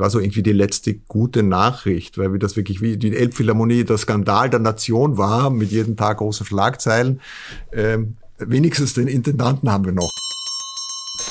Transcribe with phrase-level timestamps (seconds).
[0.00, 3.98] war so irgendwie die letzte gute Nachricht, weil wir das wirklich wie die Elbphilharmonie der
[3.98, 7.20] Skandal der Nation war, mit jedem Tag großen Schlagzeilen.
[7.72, 10.10] Ähm, wenigstens den Intendanten haben wir noch.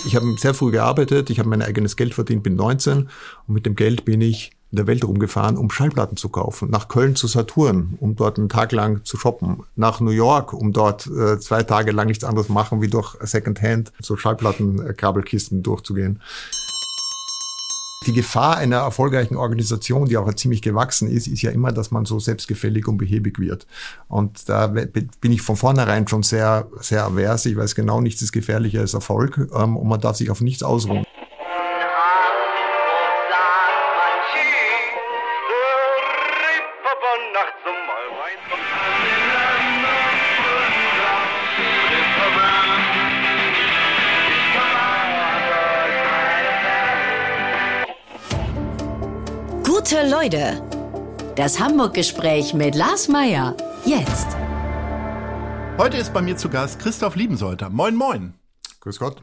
[0.05, 3.09] Ich habe sehr früh gearbeitet, ich habe mein eigenes Geld verdient, bin 19 und
[3.47, 6.69] mit dem Geld bin ich in der Welt rumgefahren, um Schallplatten zu kaufen.
[6.69, 9.63] Nach Köln zu Saturn, um dort einen Tag lang zu shoppen.
[9.75, 13.91] Nach New York, um dort äh, zwei Tage lang nichts anderes machen, wie durch Secondhand
[13.99, 16.21] so Schallplatten-Kabelkisten durchzugehen.
[18.05, 22.05] Die Gefahr einer erfolgreichen Organisation, die auch ziemlich gewachsen ist, ist ja immer, dass man
[22.05, 23.67] so selbstgefällig und behäbig wird.
[24.07, 27.45] Und da bin ich von vornherein schon sehr, sehr avers.
[27.45, 30.63] Ich weiß genau, nichts ist gefährlicher als Erfolg ähm, und man darf sich auf nichts
[30.63, 31.03] ausruhen.
[50.21, 50.61] Leute.
[51.37, 53.55] Das Hamburg-Gespräch mit Lars Meier.
[53.85, 54.27] Jetzt.
[55.77, 57.69] Heute ist bei mir zu Gast Christoph Liebensolter.
[57.69, 58.33] Moin, moin.
[58.81, 59.21] Grüß Gott.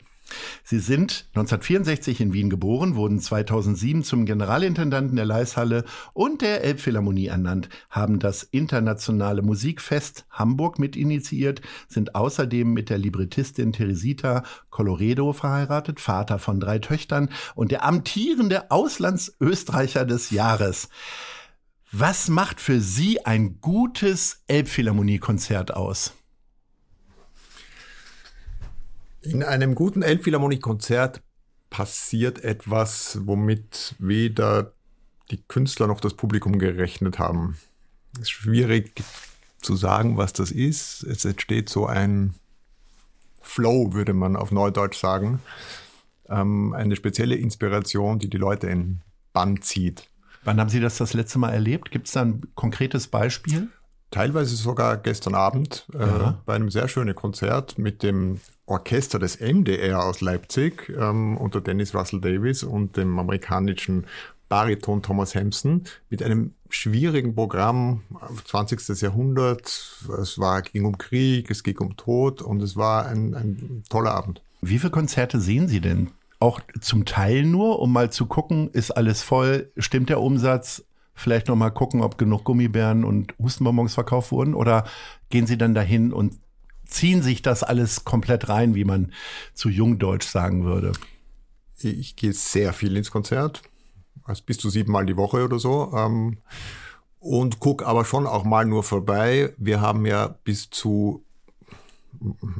[0.65, 7.27] Sie sind 1964 in Wien geboren, wurden 2007 zum Generalintendanten der Leishalle und der Elbphilharmonie
[7.27, 16.01] ernannt, haben das internationale Musikfest Hamburg mitinitiiert, sind außerdem mit der Librettistin Teresita Coloredo verheiratet,
[16.01, 20.89] Vater von drei Töchtern und der amtierende Auslandsösterreicher des Jahres.
[21.93, 26.16] Was macht für Sie ein gutes Elbphilharmoniekonzert aus?
[29.29, 31.23] In einem guten Elbphilharmonie-Konzert
[31.71, 34.73] passiert etwas, womit weder
[35.31, 37.57] die Künstler noch das Publikum gerechnet haben.
[38.15, 38.93] Es ist schwierig
[39.61, 41.03] zu sagen, was das ist.
[41.03, 42.35] Es entsteht so ein
[43.41, 45.41] Flow, würde man auf Neudeutsch sagen.
[46.29, 49.01] Ähm, eine spezielle Inspiration, die die Leute in
[49.33, 50.09] Bann zieht.
[50.45, 51.91] Wann haben Sie das das letzte Mal erlebt?
[51.91, 53.69] Gibt es da ein konkretes Beispiel?
[54.17, 56.41] Teilweise sogar gestern Abend äh, ja.
[56.47, 61.95] bei einem sehr schönen Konzert mit dem Orchester des MDR aus Leipzig ähm, unter Dennis
[61.95, 64.07] Russell Davis und dem amerikanischen
[64.49, 68.05] Bariton Thomas Hampson mit einem schwierigen Programm,
[68.47, 69.03] 20.
[69.03, 69.67] Jahrhundert.
[70.19, 74.15] Es war, ging um Krieg, es ging um Tod und es war ein, ein toller
[74.15, 74.41] Abend.
[74.63, 76.09] Wie viele Konzerte sehen Sie denn?
[76.39, 80.85] Auch zum Teil nur, um mal zu gucken, ist alles voll, stimmt der Umsatz?
[81.17, 84.55] Vielleicht noch mal gucken, ob genug Gummibären und Hustenbonbons verkauft wurden?
[84.55, 84.85] Oder
[85.31, 86.39] gehen Sie dann dahin und
[86.85, 89.13] ziehen sich das alles komplett rein, wie man
[89.55, 90.93] zu Jungdeutsch sagen würde?
[91.81, 93.63] Ich gehe sehr viel ins Konzert,
[94.25, 95.93] also bis zu siebenmal die Woche oder so.
[95.97, 96.39] Ähm,
[97.19, 99.53] und gucke aber schon auch mal nur vorbei.
[99.57, 101.25] Wir haben ja bis zu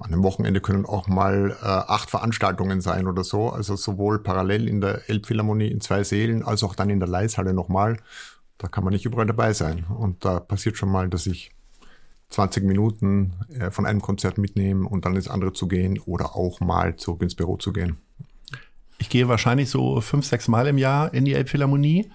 [0.01, 3.51] an einem Wochenende können auch mal äh, acht Veranstaltungen sein oder so.
[3.51, 7.55] Also sowohl parallel in der Elbphilharmonie in zwei Sälen als auch dann in der Leishalle
[7.55, 7.97] nochmal.
[8.59, 9.85] Da kann man nicht überall dabei sein.
[9.85, 11.51] Und da passiert schon mal, dass ich
[12.31, 16.61] 20 Minuten äh, von einem Konzert mitnehmen und dann ins andere zu gehen oder auch
[16.61, 17.99] mal zurück ins Büro zu gehen.
[18.99, 22.11] Ich gehe wahrscheinlich so fünf, sechs Mal im Jahr in die Elbphilharmonie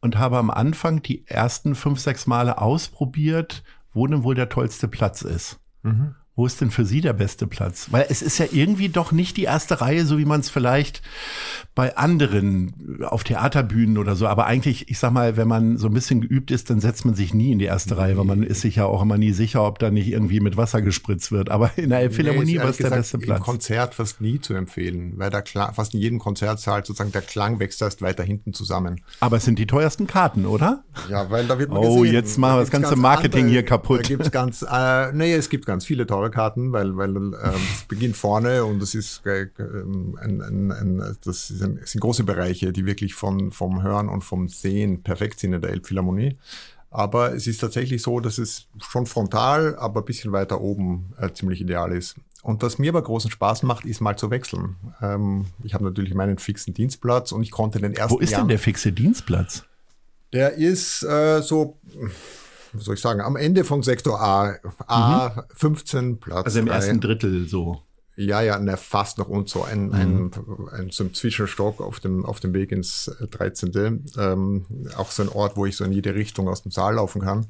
[0.00, 4.88] und habe am Anfang die ersten fünf, sechs Male ausprobiert, wo denn wohl der tollste
[4.88, 5.58] Platz ist.
[5.82, 6.14] Mhm.
[6.36, 7.86] Wo ist denn für Sie der beste Platz?
[7.90, 11.00] Weil es ist ja irgendwie doch nicht die erste Reihe, so wie man es vielleicht
[11.74, 14.26] bei anderen auf Theaterbühnen oder so.
[14.26, 17.14] Aber eigentlich, ich sag mal, wenn man so ein bisschen geübt ist, dann setzt man
[17.14, 18.00] sich nie in die erste nee.
[18.00, 20.58] Reihe, weil man ist sich ja auch immer nie sicher, ob da nicht irgendwie mit
[20.58, 21.50] Wasser gespritzt wird.
[21.50, 23.38] Aber in der Philharmonie nee, war es der beste Platz.
[23.38, 25.42] Im Konzert fast nie zu empfehlen, weil da
[25.72, 29.00] fast in jedem Konzertsaal sozusagen der Klang wächst erst weiter hinten zusammen.
[29.20, 30.84] Aber es sind die teuersten Karten, oder?
[31.08, 32.14] Ja, weil da wird man Oh, gesehen.
[32.14, 34.00] jetzt machen wir das ganze Marketing andere, hier kaputt.
[34.00, 37.32] Da gibt's ganz, äh, nee, es gibt ganz viele teure Dauerkarten, weil, weil ähm,
[37.74, 42.24] es beginnt vorne und es ist, äh, ein, ein, ein, das ist ein, sind große
[42.24, 46.36] Bereiche, die wirklich von, vom Hören und vom Sehen perfekt sind in der Elbphilharmonie.
[46.90, 51.30] Aber es ist tatsächlich so, dass es schon frontal, aber ein bisschen weiter oben äh,
[51.32, 52.16] ziemlich ideal ist.
[52.42, 54.76] Und was mir aber großen Spaß macht, ist mal zu wechseln.
[55.02, 58.42] Ähm, ich habe natürlich meinen fixen Dienstplatz und ich konnte den ersten Wo ist Jahren,
[58.42, 59.64] denn der fixe Dienstplatz?
[60.32, 61.78] Der ist äh, so
[62.72, 65.42] wie soll ich sagen, am Ende von Sektor A, A mhm.
[65.54, 66.46] 15 Platz.
[66.46, 67.82] Also im ersten Drittel so.
[68.18, 69.94] Ja, ja, ne, fast noch und so ein, mhm.
[69.94, 70.30] ein,
[70.72, 74.06] ein, so ein Zwischenstock auf dem, auf dem Weg ins 13.
[74.16, 74.64] Ähm,
[74.96, 77.46] auch so ein Ort, wo ich so in jede Richtung aus dem Saal laufen kann.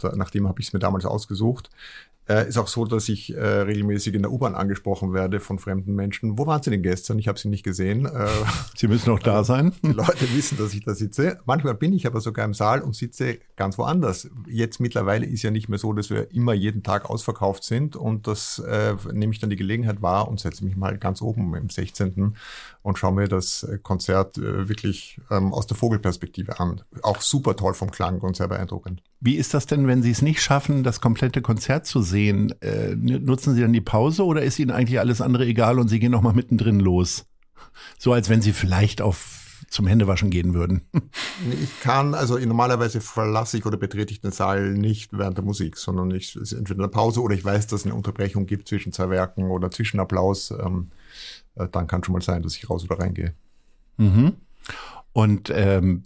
[0.00, 1.70] Da, nachdem habe ich es mir damals ausgesucht.
[2.28, 5.94] Äh, ist auch so, dass ich äh, regelmäßig in der U-Bahn angesprochen werde von fremden
[5.94, 6.38] Menschen.
[6.38, 7.18] Wo waren Sie denn gestern?
[7.18, 8.06] Ich habe Sie nicht gesehen.
[8.06, 8.28] Äh,
[8.76, 9.72] Sie müssen noch da sein.
[9.82, 11.38] Die Leute wissen, dass ich da sitze.
[11.46, 14.30] Manchmal bin ich aber sogar im Saal und sitze ganz woanders.
[14.48, 18.28] Jetzt mittlerweile ist ja nicht mehr so, dass wir immer jeden Tag ausverkauft sind und
[18.28, 21.70] das äh, nehme ich dann die Gelegenheit wahr und setze mich mal ganz oben im
[21.70, 22.36] 16.
[22.82, 26.82] und schaue mir das Konzert äh, wirklich ähm, aus der Vogelperspektive an.
[27.02, 29.02] Auch super toll vom Klang und sehr beeindruckend.
[29.20, 32.54] Wie ist das denn, wenn Sie es nicht schaffen, das komplette Konzert zu sehen?
[32.60, 36.00] Äh, nutzen Sie dann die Pause oder ist Ihnen eigentlich alles andere egal und Sie
[36.00, 37.26] gehen nochmal mittendrin los?
[37.98, 39.42] So als wenn Sie vielleicht auf
[39.72, 40.82] zum Händewaschen gehen würden.
[41.60, 45.76] Ich kann, also normalerweise verlasse ich oder betrete ich den Saal nicht während der Musik,
[45.76, 48.92] sondern ich ist entweder eine Pause oder ich weiß, dass es eine Unterbrechung gibt zwischen
[48.92, 50.52] zwei Werken oder Zwischenapplaus.
[50.52, 53.34] Ähm, äh, dann kann schon mal sein, dass ich raus oder reingehe.
[53.96, 54.36] Mhm.
[55.12, 56.04] Und ähm,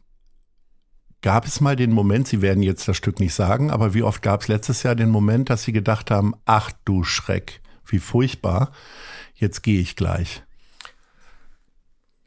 [1.22, 4.22] gab es mal den Moment, Sie werden jetzt das Stück nicht sagen, aber wie oft
[4.22, 8.72] gab es letztes Jahr den Moment, dass Sie gedacht haben, ach du Schreck, wie furchtbar,
[9.34, 10.43] jetzt gehe ich gleich?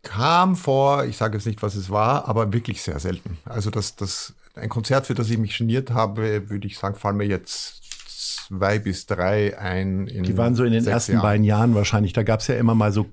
[0.01, 3.37] Kam vor, ich sage jetzt nicht, was es war, aber wirklich sehr selten.
[3.43, 7.17] Also das, das, ein Konzert, für das ich mich geniert habe, würde ich sagen, fallen
[7.17, 7.78] mir jetzt
[8.19, 10.07] zwei bis drei ein.
[10.07, 11.21] Die waren so in den ersten Jahren.
[11.21, 12.13] beiden Jahren wahrscheinlich.
[12.13, 13.05] Da gab es ja immer mal so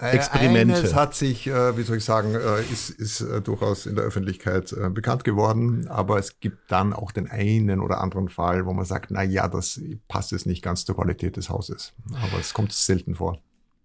[0.00, 0.76] äh, Experimente.
[0.76, 4.74] Eines hat sich, äh, wie soll ich sagen, äh, ist, ist durchaus in der Öffentlichkeit
[4.94, 9.10] bekannt geworden, aber es gibt dann auch den einen oder anderen Fall, wo man sagt,
[9.10, 11.92] na ja, das passt jetzt nicht ganz zur Qualität des Hauses.
[12.12, 13.38] Aber es kommt selten vor.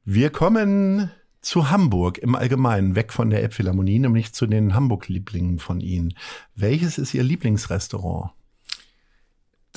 [0.05, 1.11] Wir kommen
[1.41, 6.13] zu Hamburg im Allgemeinen, weg von der Elbphilharmonie, nämlich zu den Hamburg-Lieblingen von Ihnen.
[6.55, 8.31] Welches ist Ihr Lieblingsrestaurant?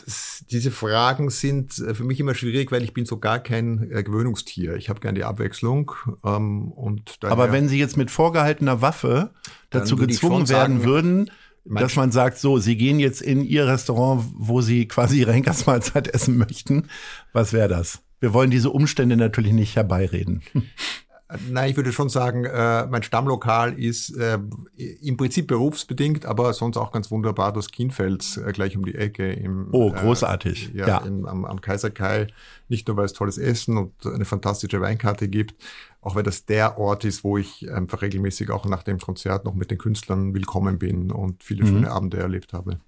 [0.04, 3.90] Das, diese Fragen sind äh, für mich immer schwierig, weil ich bin so gar kein
[3.90, 4.76] äh, Gewöhnungstier.
[4.76, 5.92] Ich habe gerne die Abwechslung.
[6.24, 9.30] Ähm, und daher, Aber wenn Sie jetzt mit vorgehaltener Waffe
[9.70, 11.30] dazu gezwungen werden sagen, würden,
[11.64, 16.08] dass man sagt, so, Sie gehen jetzt in Ihr Restaurant, wo Sie quasi Ihre Henkersmahlzeit
[16.14, 16.88] essen möchten,
[17.32, 18.02] was wäre das?
[18.20, 20.42] Wir wollen diese Umstände natürlich nicht herbeireden.
[21.50, 24.38] Nein, ich würde schon sagen, äh, mein Stammlokal ist äh,
[24.76, 29.32] im Prinzip berufsbedingt, aber sonst auch ganz wunderbar das Kienfels äh, gleich um die Ecke.
[29.32, 30.70] Im, oh, äh, großartig.
[30.74, 30.98] ja, ja.
[30.98, 32.28] In, am, am Kaiser Kai.
[32.68, 35.56] Nicht nur, weil es tolles Essen und eine fantastische Weinkarte gibt,
[36.00, 39.54] auch weil das der Ort ist, wo ich einfach regelmäßig auch nach dem Konzert noch
[39.54, 41.68] mit den Künstlern willkommen bin und viele mhm.
[41.68, 42.78] schöne Abende erlebt habe.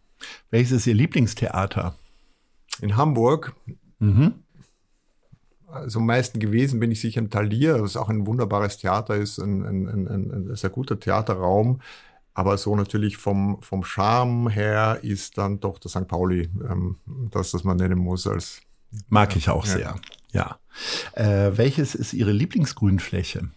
[0.50, 1.96] Welches ist Ihr Lieblingstheater?
[2.80, 3.54] In Hamburg.
[3.98, 4.34] Mhm
[5.70, 9.38] also am meisten gewesen bin ich sicher im Talier, das auch ein wunderbares Theater ist,
[9.38, 11.80] ein, ein, ein, ein sehr guter Theaterraum.
[12.34, 16.06] Aber so natürlich vom, vom Charme her ist dann doch der St.
[16.06, 16.96] Pauli, ähm,
[17.32, 18.60] das, das man nennen muss als.
[19.08, 19.72] Mag ich auch ja.
[19.72, 19.94] sehr,
[20.32, 20.58] ja.
[21.14, 23.50] Äh, welches ist Ihre Lieblingsgrünfläche?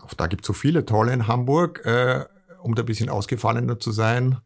[0.00, 1.84] Auch da gibt es so viele tolle in Hamburg.
[1.84, 2.24] Äh,
[2.62, 4.38] um da ein bisschen ausgefallener zu sein,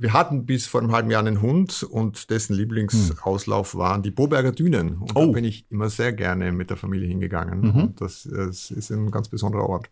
[0.00, 4.50] wir hatten bis vor einem halben Jahr einen Hund und dessen Lieblingsauslauf waren die Boberger
[4.50, 4.96] Dünen.
[4.96, 5.26] Und oh.
[5.26, 7.60] da bin ich immer sehr gerne mit der Familie hingegangen.
[7.60, 7.82] Mhm.
[7.82, 9.90] Und das, das ist ein ganz besonderer Ort.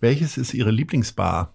[0.00, 1.52] Welches ist Ihre Lieblingsbar?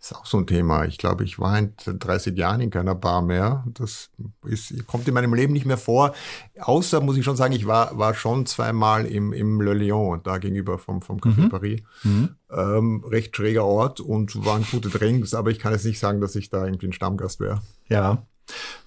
[0.00, 0.84] Ist auch so ein Thema.
[0.84, 3.64] Ich glaube, ich war in 30 Jahren in keiner Bar mehr.
[3.74, 4.10] Das
[4.46, 6.14] ist, kommt in meinem Leben nicht mehr vor.
[6.60, 10.38] Außer, muss ich schon sagen, ich war, war schon zweimal im, im Le Lion, da
[10.38, 11.48] gegenüber vom, vom Café mhm.
[11.48, 11.80] Paris.
[12.04, 12.36] Mhm.
[12.50, 16.36] Ähm, recht schräger Ort und waren gute Drinks, aber ich kann jetzt nicht sagen, dass
[16.36, 17.60] ich da irgendwie ein Stammgast wäre.
[17.88, 18.26] Ja.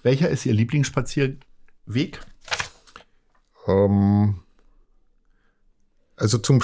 [0.02, 2.20] Welcher ist Ihr Lieblingsspazierweg?
[3.68, 4.40] Ähm,
[6.16, 6.62] also zum äh,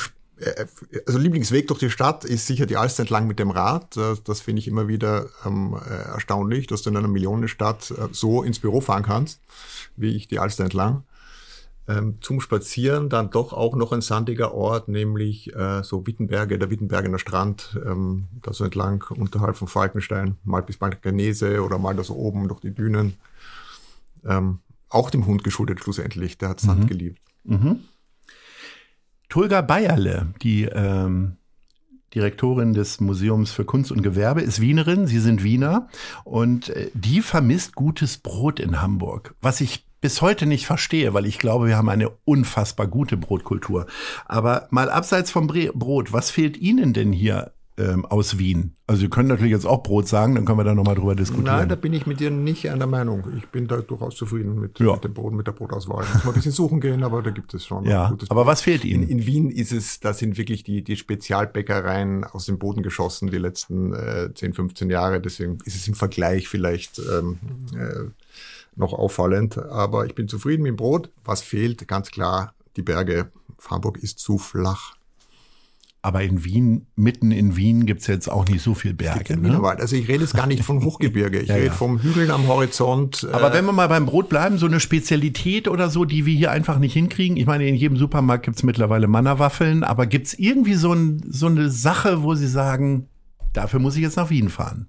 [1.06, 3.96] also Lieblingsweg durch die Stadt ist sicher die Alster entlang mit dem Rad.
[4.24, 8.42] Das finde ich immer wieder ähm, äh, erstaunlich, dass du in einer Millionenstadt äh, so
[8.42, 9.40] ins Büro fahren kannst,
[9.96, 11.04] wie ich die Alster entlang.
[11.88, 16.70] Ähm, zum Spazieren dann doch auch noch ein sandiger Ort, nämlich äh, so Wittenberge, der
[16.70, 22.04] Wittenbergener Strand, ähm, da so entlang unterhalb von Falkenstein, mal bis Blankenese oder mal da
[22.04, 23.14] so oben durch die Dünen.
[24.26, 24.58] Ähm,
[24.90, 26.86] auch dem Hund geschuldet schlussendlich, der hat Sand mhm.
[26.88, 27.22] geliebt.
[27.44, 27.80] Mhm.
[29.28, 31.36] Tulga Bayerle, die ähm,
[32.14, 35.06] Direktorin des Museums für Kunst und Gewerbe, ist Wienerin.
[35.06, 35.88] Sie sind Wiener
[36.24, 41.26] und äh, die vermisst gutes Brot in Hamburg, was ich bis heute nicht verstehe, weil
[41.26, 43.86] ich glaube, wir haben eine unfassbar gute Brotkultur.
[44.26, 48.74] Aber mal abseits vom Brot, was fehlt Ihnen denn hier ähm, aus Wien.
[48.86, 51.56] Also Sie können natürlich jetzt auch Brot sagen, dann können wir da nochmal drüber diskutieren.
[51.56, 53.24] Nein, da bin ich mit dir nicht einer Meinung.
[53.36, 54.94] Ich bin da durchaus zufrieden mit, ja.
[54.94, 56.04] mit dem Brot, mit der Brotauswahl.
[56.12, 57.84] Muss mal ein bisschen suchen gehen, aber da gibt es schon.
[57.84, 59.04] Ja, aber was fehlt Ihnen?
[59.04, 63.30] In, in, Wien ist es, da sind wirklich die, die Spezialbäckereien aus dem Boden geschossen
[63.30, 65.20] die letzten äh, 10, 15 Jahre.
[65.20, 67.38] Deswegen ist es im Vergleich vielleicht ähm,
[67.74, 68.10] äh,
[68.76, 69.58] noch auffallend.
[69.58, 71.10] Aber ich bin zufrieden mit dem Brot.
[71.24, 71.86] Was fehlt?
[71.86, 73.30] Ganz klar, die Berge.
[73.68, 74.97] Hamburg ist zu flach.
[76.00, 79.36] Aber in Wien, mitten in Wien gibt's jetzt auch nicht so viel Berge.
[79.36, 79.60] Ne?
[79.60, 81.72] Also ich rede jetzt gar nicht von Hochgebirge, ich ja, rede ja.
[81.72, 83.26] vom Hügeln am Horizont.
[83.32, 86.34] Aber äh, wenn wir mal beim Brot bleiben, so eine Spezialität oder so, die wir
[86.34, 87.36] hier einfach nicht hinkriegen.
[87.36, 91.68] Ich meine, in jedem Supermarkt gibt's mittlerweile Mannerwaffeln, aber gibt's irgendwie so, ein, so eine
[91.68, 93.08] Sache, wo Sie sagen,
[93.52, 94.88] dafür muss ich jetzt nach Wien fahren?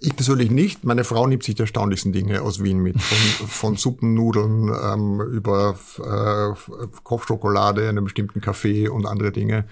[0.00, 0.84] Ich persönlich nicht.
[0.84, 3.00] Meine Frau nimmt sich die erstaunlichsten Dinge aus Wien mit.
[3.00, 9.64] Von, von Suppennudeln ähm, über äh, Kochschokolade, einem bestimmten Kaffee und andere Dinge.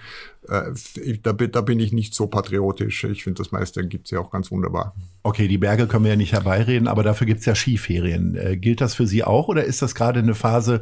[0.49, 0.71] Äh,
[1.23, 3.05] da, da, bin ich nicht so patriotisch.
[3.05, 4.95] Ich finde, das meiste gibt es ja auch ganz wunderbar.
[5.23, 8.35] Okay, die Berge können wir ja nicht herbeireden, aber dafür gibt es ja Skiferien.
[8.35, 10.81] Äh, gilt das für Sie auch oder ist das gerade eine Phase,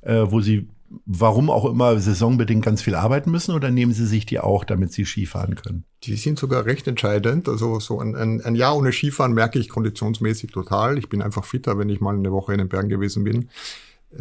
[0.00, 0.68] äh, wo Sie
[1.04, 4.92] warum auch immer saisonbedingt ganz viel arbeiten müssen oder nehmen Sie sich die auch, damit
[4.92, 5.84] Sie Skifahren können?
[6.04, 7.48] Die sind sogar recht entscheidend.
[7.48, 10.98] Also so ein, ein, ein Jahr ohne Skifahren merke ich konditionsmäßig total.
[10.98, 13.48] Ich bin einfach fitter, wenn ich mal eine Woche in den Bergen gewesen bin.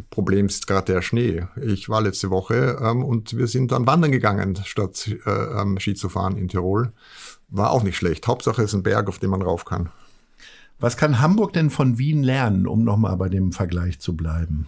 [0.09, 1.43] Problem ist gerade der Schnee.
[1.61, 5.93] Ich war letzte Woche ähm, und wir sind dann wandern gegangen, statt äh, ähm, Ski
[5.93, 6.91] zu fahren in Tirol.
[7.49, 8.27] War auch nicht schlecht.
[8.27, 9.89] Hauptsache ist ein Berg, auf dem man rauf kann.
[10.79, 14.67] Was kann Hamburg denn von Wien lernen, um nochmal bei dem Vergleich zu bleiben?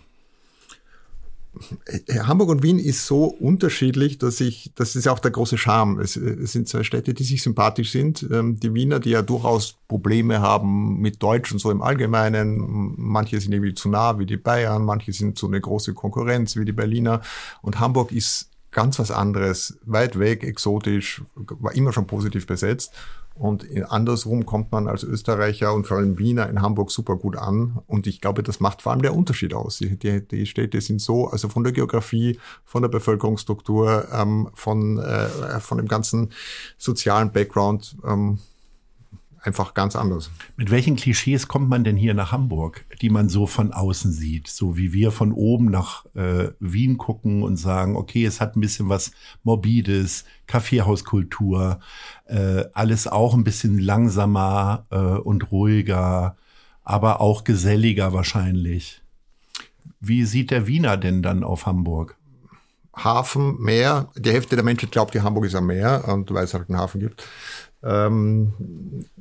[1.86, 6.00] Äh, Hamburg und Wien ist so unterschiedlich, dass ich, das ist auch der große Charme.
[6.00, 8.28] Es, es sind zwei Städte, die sich sympathisch sind.
[8.32, 12.94] Ähm, die Wiener, die ja durchaus Probleme haben mit Deutsch und so im Allgemeinen.
[12.98, 16.66] Manche sind irgendwie zu nah wie die Bayern, manche sind so eine große Konkurrenz wie
[16.66, 17.22] die Berliner.
[17.62, 22.94] Und Hamburg ist ganz was anderes, weit weg, exotisch, war immer schon positiv besetzt.
[23.34, 27.80] Und andersrum kommt man als Österreicher und vor allem Wiener in Hamburg super gut an.
[27.88, 29.80] Und ich glaube, das macht vor allem der Unterschied aus.
[29.80, 35.60] Die, die Städte sind so, also von der Geografie, von der Bevölkerungsstruktur, ähm, von, äh,
[35.60, 36.30] von dem ganzen
[36.78, 38.38] sozialen Background, ähm,
[39.48, 40.30] einfach ganz anders.
[40.58, 44.48] Mit welchen Klischees kommt man denn hier nach Hamburg, die man so von außen sieht?
[44.48, 48.62] So wie wir von oben nach äh, Wien gucken und sagen, okay, es hat ein
[48.62, 49.12] bisschen was
[49.44, 51.80] Morbides, Kaffeehauskultur,
[52.26, 56.36] äh, alles auch ein bisschen langsamer äh, und ruhiger,
[56.84, 59.02] aber auch geselliger wahrscheinlich.
[60.02, 62.18] Wie sieht der Wiener denn dann auf Hamburg?
[62.98, 64.10] Hafen, Meer.
[64.16, 66.80] Die Hälfte der Menschen glaubt, die Hamburg ist am Meer und weil es halt einen
[66.80, 67.24] Hafen gibt.
[67.84, 68.54] Ähm,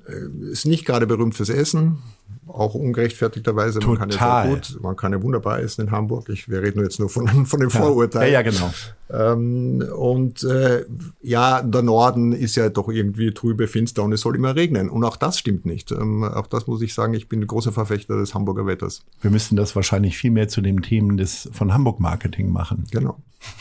[0.07, 1.99] äh, ist nicht gerade berühmt fürs Essen,
[2.47, 3.81] auch ungerechtfertigterweise.
[3.81, 6.29] Man kann ja gut, man kann ja wunderbar essen in Hamburg.
[6.31, 8.33] Ich, wir reden jetzt nur von, von den Vorurteilen.
[8.33, 8.73] Ja, ja genau.
[9.11, 10.85] Ähm, und äh,
[11.23, 14.89] ja, der Norden ist ja doch irgendwie trübe, finster und es soll immer regnen.
[14.89, 15.93] Und auch das stimmt nicht.
[15.93, 19.03] Ähm, auch das muss ich sagen, ich bin ein großer Verfechter des Hamburger Wetters.
[19.21, 22.85] Wir müssen das wahrscheinlich viel mehr zu den Themen des von Hamburg Marketing machen.
[22.91, 23.21] Genau.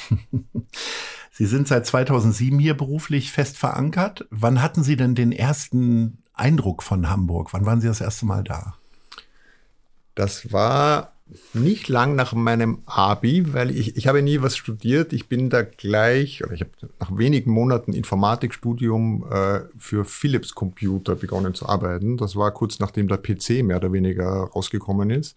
[1.38, 4.26] Sie sind seit 2007 hier beruflich fest verankert.
[4.30, 7.52] Wann hatten Sie denn den ersten Eindruck von Hamburg?
[7.52, 8.78] Wann waren Sie das erste Mal da?
[10.16, 11.12] Das war
[11.54, 15.12] nicht lang nach meinem Abi, weil ich, ich habe nie was studiert.
[15.12, 21.16] Ich bin da gleich, oder ich habe nach wenigen Monaten Informatikstudium äh, für Philips Computer
[21.16, 22.16] begonnen zu arbeiten.
[22.16, 25.36] Das war kurz nachdem der PC mehr oder weniger rausgekommen ist.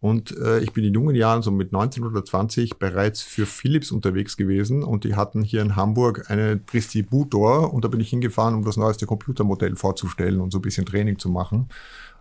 [0.00, 3.92] Und äh, ich bin in jungen Jahren, so mit 19 oder 20, bereits für Philips
[3.92, 8.54] unterwegs gewesen und die hatten hier in Hamburg einen Distributor und da bin ich hingefahren,
[8.54, 11.68] um das neueste Computermodell vorzustellen und so ein bisschen Training zu machen.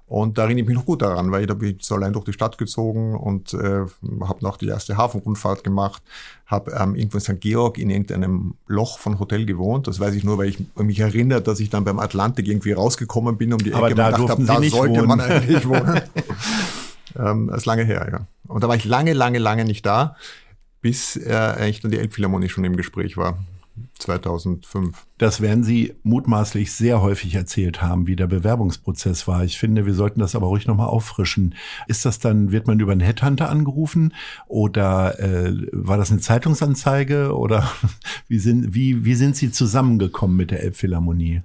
[0.09, 2.25] Und da erinnere ich mich noch gut daran, weil da bin ich so allein durch
[2.25, 3.85] die Stadt gezogen und äh,
[4.21, 6.01] habe noch die erste Hafenrundfahrt gemacht,
[6.47, 7.39] habe ähm, irgendwo in St.
[7.39, 9.87] Georg in irgendeinem Loch von Hotel gewohnt.
[9.87, 13.37] Das weiß ich nur, weil ich mich erinnere, dass ich dann beim Atlantik irgendwie rausgekommen
[13.37, 15.07] bin um die Aber Ecke da und gedacht habe, da sollte wohnen.
[15.07, 16.01] man eigentlich wohnen.
[17.17, 18.27] Ähm, das ist lange her, ja.
[18.47, 20.15] Und da war ich lange, lange, lange nicht da,
[20.81, 23.37] bis äh, eigentlich dann die Elbphilharmonie schon im Gespräch war.
[23.99, 25.05] 2005.
[25.17, 29.43] Das werden Sie mutmaßlich sehr häufig erzählt haben, wie der Bewerbungsprozess war.
[29.43, 31.55] Ich finde, wir sollten das aber ruhig nochmal auffrischen.
[31.87, 34.13] Ist das dann, wird man über einen Headhunter angerufen
[34.47, 37.69] oder äh, war das eine Zeitungsanzeige oder
[38.27, 41.43] wie sind, wie, wie sind Sie zusammengekommen mit der Elbphilharmonie?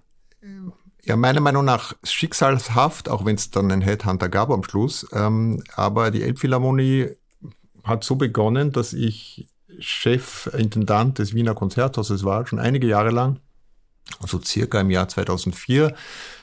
[1.06, 5.06] Ja, meiner Meinung nach schicksalshaft, auch wenn es dann einen Headhunter gab am Schluss.
[5.12, 7.10] Ähm, aber die Elbphilharmonie
[7.82, 9.46] hat so begonnen, dass ich
[9.78, 13.40] Chefintendant des Wiener Konzerthauses war, schon einige Jahre lang,
[14.20, 15.94] also circa im Jahr 2004,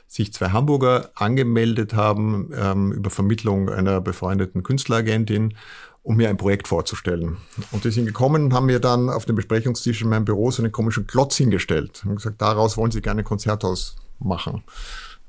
[0.08, 5.56] sich zwei Hamburger angemeldet haben ähm, über Vermittlung einer befreundeten Künstleragentin,
[6.03, 7.38] um mir ein Projekt vorzustellen.
[7.72, 10.62] Und die sind gekommen und haben mir dann auf dem Besprechungstisch in meinem Büro so
[10.62, 14.63] einen komischen Klotz hingestellt und gesagt, daraus wollen sie gerne ein Konzerthaus machen.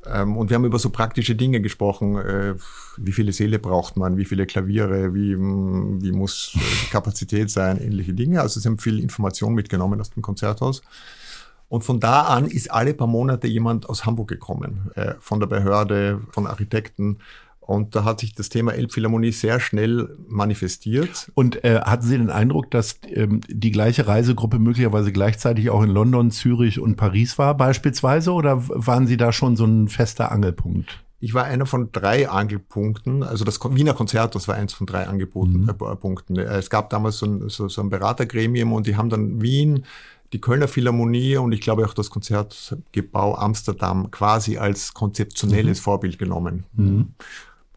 [0.06, 2.16] Ähm, und wir haben über so praktische Dinge gesprochen.
[2.16, 2.54] Äh,
[2.96, 4.16] wie viele Seele braucht man?
[4.16, 5.14] Wie viele Klaviere?
[5.14, 7.80] Wie, wie muss die Kapazität sein?
[7.80, 8.40] Ähnliche Dinge.
[8.40, 10.82] Also sie haben viel Information mitgenommen aus dem Konzerthaus.
[11.68, 15.46] Und von da an ist alle paar Monate jemand aus Hamburg gekommen, äh, von der
[15.46, 17.18] Behörde, von Architekten
[17.64, 21.30] und da hat sich das Thema Elbphilharmonie sehr schnell manifestiert.
[21.34, 25.90] Und äh, hatten Sie den Eindruck, dass ähm, die gleiche Reisegruppe möglicherweise gleichzeitig auch in
[25.90, 28.32] London, Zürich und Paris war beispielsweise?
[28.32, 31.04] Oder waren Sie da schon so ein fester Angelpunkt?
[31.20, 33.22] Ich war einer von drei Angelpunkten.
[33.22, 35.68] Also das Wiener Konzert, das war eins von drei Angeboten, mhm.
[35.68, 36.36] äh, Punkten.
[36.38, 39.84] Es gab damals so ein, so, so ein Beratergremium und die haben dann Wien
[40.32, 45.82] die Kölner Philharmonie und ich glaube auch das Konzertgebau Amsterdam quasi als konzeptionelles mhm.
[45.82, 46.64] Vorbild genommen.
[46.72, 47.14] Mhm.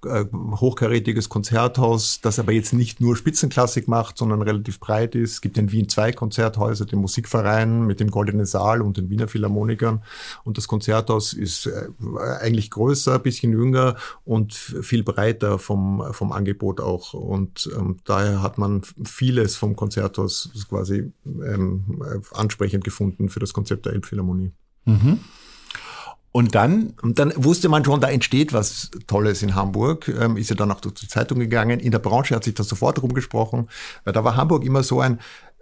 [0.05, 5.33] Äh, hochkarätiges Konzerthaus, das aber jetzt nicht nur Spitzenklassik macht, sondern relativ breit ist.
[5.33, 9.27] Es gibt in Wien zwei Konzerthäuser, den Musikverein mit dem Goldenen Saal und den Wiener
[9.27, 10.03] Philharmonikern.
[10.43, 11.87] Und das Konzerthaus ist äh,
[12.39, 17.13] eigentlich größer, bisschen jünger und viel breiter vom, vom Angebot auch.
[17.13, 23.85] Und ähm, daher hat man vieles vom Konzerthaus quasi ähm, ansprechend gefunden für das Konzept
[23.85, 24.51] der Elbphilharmonie.
[24.85, 25.19] Mhm.
[26.35, 26.95] Und dann?
[27.01, 30.09] Und dann wusste man schon, da entsteht was Tolles in Hamburg.
[30.09, 31.79] Ähm, ist ja dann auch durch die Zeitung gegangen.
[31.79, 33.69] In der Branche hat sich das sofort rumgesprochen,
[34.03, 35.21] weil da war Hamburg immer so ein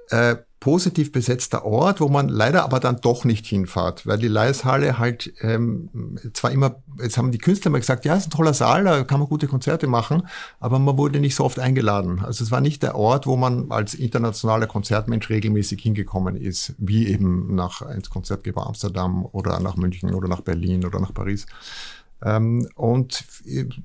[0.09, 4.97] äh, positiv besetzter Ort, wo man leider aber dann doch nicht hinfahrt, weil die Leishalle
[4.97, 8.53] halt ähm, zwar immer, jetzt haben die Künstler mal gesagt, ja, es ist ein toller
[8.53, 10.23] Saal, da kann man gute Konzerte machen,
[10.61, 12.21] aber man wurde nicht so oft eingeladen.
[12.23, 17.07] Also es war nicht der Ort, wo man als internationaler Konzertmensch regelmäßig hingekommen ist, wie
[17.07, 21.45] eben nach ins Konzertgeber Amsterdam oder nach München oder nach Berlin oder nach Paris.
[22.23, 23.25] Ähm, und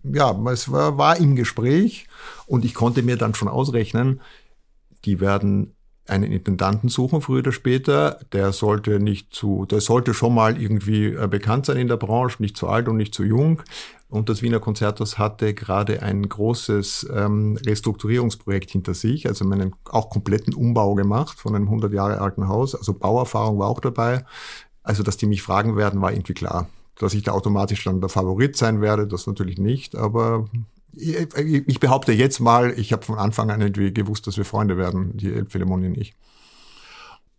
[0.04, 2.06] ja, es war, war im Gespräch
[2.46, 4.20] und ich konnte mir dann schon ausrechnen,
[5.04, 5.75] die werden
[6.08, 8.20] einen Intendanten suchen, früher oder später.
[8.32, 12.42] Der sollte nicht zu, der sollte schon mal irgendwie äh, bekannt sein in der Branche,
[12.42, 13.62] nicht zu alt und nicht zu jung.
[14.08, 20.08] Und das Wiener Konzerthaus hatte gerade ein großes ähm, Restrukturierungsprojekt hinter sich, also einen auch
[20.08, 22.74] kompletten Umbau gemacht von einem 100 Jahre alten Haus.
[22.74, 24.24] Also Bauerfahrung war auch dabei.
[24.82, 26.68] Also, dass die mich fragen werden, war irgendwie klar.
[26.96, 30.48] Dass ich da automatisch dann der Favorit sein werde, das natürlich nicht, aber
[30.98, 35.16] ich behaupte jetzt mal, ich habe von Anfang an irgendwie gewusst, dass wir Freunde werden,
[35.16, 36.14] die Elbphilharmonie und ich.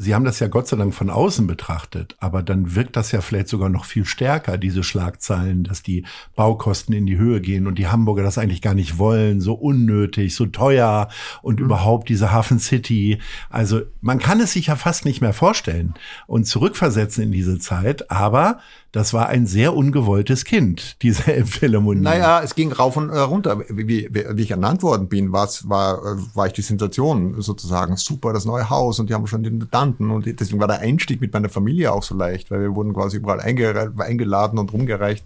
[0.01, 3.19] Sie haben das ja Gott sei Dank von außen betrachtet, aber dann wirkt das ja
[3.19, 6.05] vielleicht sogar noch viel stärker, diese Schlagzeilen, dass die
[6.37, 10.35] Baukosten in die Höhe gehen und die Hamburger das eigentlich gar nicht wollen, so unnötig,
[10.35, 11.09] so teuer
[11.41, 11.65] und mhm.
[11.65, 13.19] überhaupt diese Hafen City.
[13.49, 15.93] Also man kann es sich ja fast nicht mehr vorstellen
[16.27, 18.59] und zurückversetzen in diese Zeit, aber
[18.91, 22.01] das war ein sehr ungewolltes Kind, diese Elbphilharmonie.
[22.01, 23.59] Naja, es ging rauf und äh, runter.
[23.69, 27.97] Wie, wie, ich ernannt worden bin, war, äh, war ich die Sensation sozusagen.
[27.97, 31.21] Super, das neue Haus und die haben schon den Tanten und deswegen war der Einstieg
[31.21, 35.25] mit meiner Familie auch so leicht, weil wir wurden quasi überall eingeladen und rumgereicht.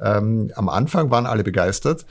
[0.00, 2.04] Ähm, am Anfang waren alle begeistert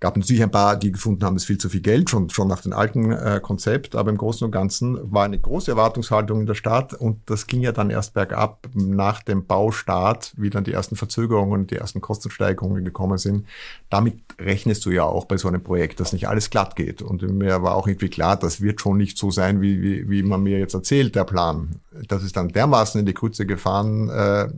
[0.00, 2.48] gab natürlich ein paar, die gefunden haben, es ist viel zu viel Geld, schon, schon
[2.48, 6.46] nach dem alten äh, Konzept, aber im Großen und Ganzen war eine große Erwartungshaltung in
[6.46, 10.72] der Stadt und das ging ja dann erst bergab nach dem Baustart, wie dann die
[10.72, 13.46] ersten Verzögerungen die ersten Kostensteigerungen gekommen sind.
[13.90, 17.02] Damit rechnest du ja auch bei so einem Projekt, dass nicht alles glatt geht.
[17.02, 20.22] Und mir war auch irgendwie klar, das wird schon nicht so sein, wie, wie, wie
[20.22, 21.80] man mir jetzt erzählt, der Plan.
[22.08, 24.48] Dass es dann dermaßen in die Krütze gefahren äh,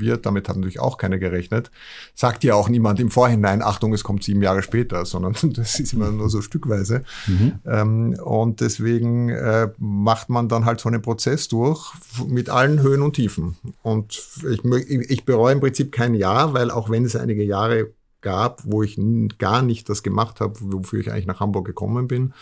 [0.00, 1.70] wird, damit hat natürlich auch keiner gerechnet.
[2.14, 5.78] Sagt ja auch niemand im Vorhinein, Achtung, es kommt sieben Jahre später später, sondern das
[5.78, 7.02] ist immer nur so stückweise.
[7.26, 7.52] Mhm.
[7.66, 11.92] Ähm, und deswegen äh, macht man dann halt so einen Prozess durch
[12.26, 13.56] mit allen Höhen und Tiefen.
[13.82, 18.62] Und ich, ich bereue im Prinzip kein Jahr, weil auch wenn es einige Jahre gab,
[18.64, 18.98] wo ich
[19.38, 22.32] gar nicht das gemacht habe, wofür ich eigentlich nach Hamburg gekommen bin,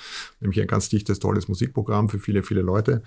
[0.40, 3.02] nämlich ein ganz dichtes, tolles Musikprogramm für viele, viele Leute,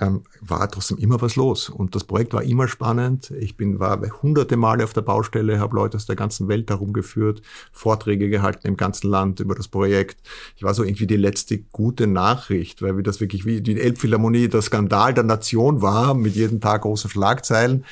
[0.00, 1.68] ähm, war trotzdem immer was los.
[1.68, 3.30] Und das Projekt war immer spannend.
[3.32, 7.42] Ich bin, war hunderte Male auf der Baustelle, habe Leute aus der ganzen Welt herumgeführt,
[7.72, 10.18] Vorträge gehalten im ganzen Land über das Projekt.
[10.56, 14.48] Ich war so irgendwie die letzte gute Nachricht, weil wir das wirklich wie die Elbphilharmonie
[14.48, 17.84] der Skandal der Nation war, mit jedem Tag großen Schlagzeilen.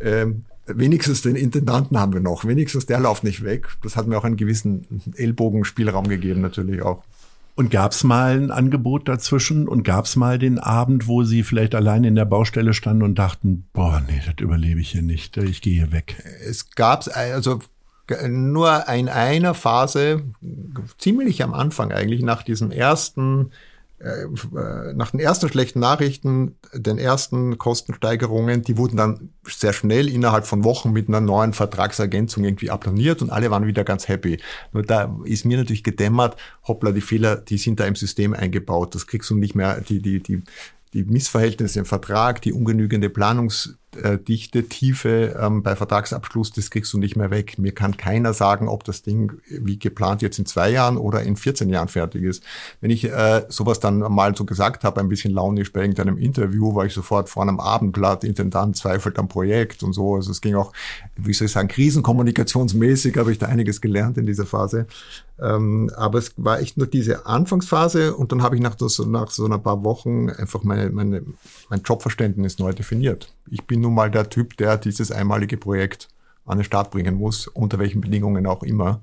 [0.00, 3.68] Ähm, wenigstens den Intendanten haben wir noch, wenigstens der läuft nicht weg.
[3.82, 7.04] Das hat mir auch einen gewissen Ellbogenspielraum gegeben, natürlich auch.
[7.56, 11.44] Und gab es mal ein Angebot dazwischen und gab es mal den Abend, wo Sie
[11.44, 15.36] vielleicht allein in der Baustelle standen und dachten, boah, nee, das überlebe ich hier nicht,
[15.36, 16.16] ich gehe hier weg?
[16.44, 17.60] Es gab also
[18.28, 20.24] nur in einer Phase,
[20.98, 23.52] ziemlich am Anfang eigentlich, nach diesem ersten
[24.94, 30.62] nach den ersten schlechten Nachrichten, den ersten Kostensteigerungen, die wurden dann sehr schnell innerhalb von
[30.62, 34.38] Wochen mit einer neuen Vertragsergänzung irgendwie applaniert und alle waren wieder ganz happy.
[34.72, 36.36] Nur da ist mir natürlich gedämmert,
[36.68, 38.94] hoppla, die Fehler, die sind da im System eingebaut.
[38.94, 40.42] Das kriegst du nicht mehr, die, die, die,
[40.92, 46.92] die Missverhältnisse im Vertrag, die ungenügende Planungs äh, Dichte, Tiefe ähm, bei Vertragsabschluss, das kriegst
[46.92, 47.58] du nicht mehr weg.
[47.58, 51.36] Mir kann keiner sagen, ob das Ding wie geplant jetzt in zwei Jahren oder in
[51.36, 52.42] 14 Jahren fertig ist.
[52.80, 56.74] Wenn ich äh, sowas dann mal so gesagt habe, ein bisschen launisch bei irgendeinem Interview,
[56.74, 60.14] war ich sofort vor einem Abendblatt, Intendant zweifelt am Projekt und so.
[60.14, 60.72] Also es ging auch,
[61.16, 64.86] wie soll ich sagen, krisenkommunikationsmäßig habe ich da einiges gelernt in dieser Phase.
[65.40, 69.30] Ähm, aber es war echt nur diese Anfangsphase und dann habe ich nach, das, nach
[69.30, 71.22] so ein paar Wochen einfach meine, meine,
[71.68, 73.32] mein Jobverständnis neu definiert.
[73.50, 76.08] Ich bin nun mal der Typ, der dieses einmalige Projekt
[76.46, 79.02] an den Start bringen muss, unter welchen Bedingungen auch immer.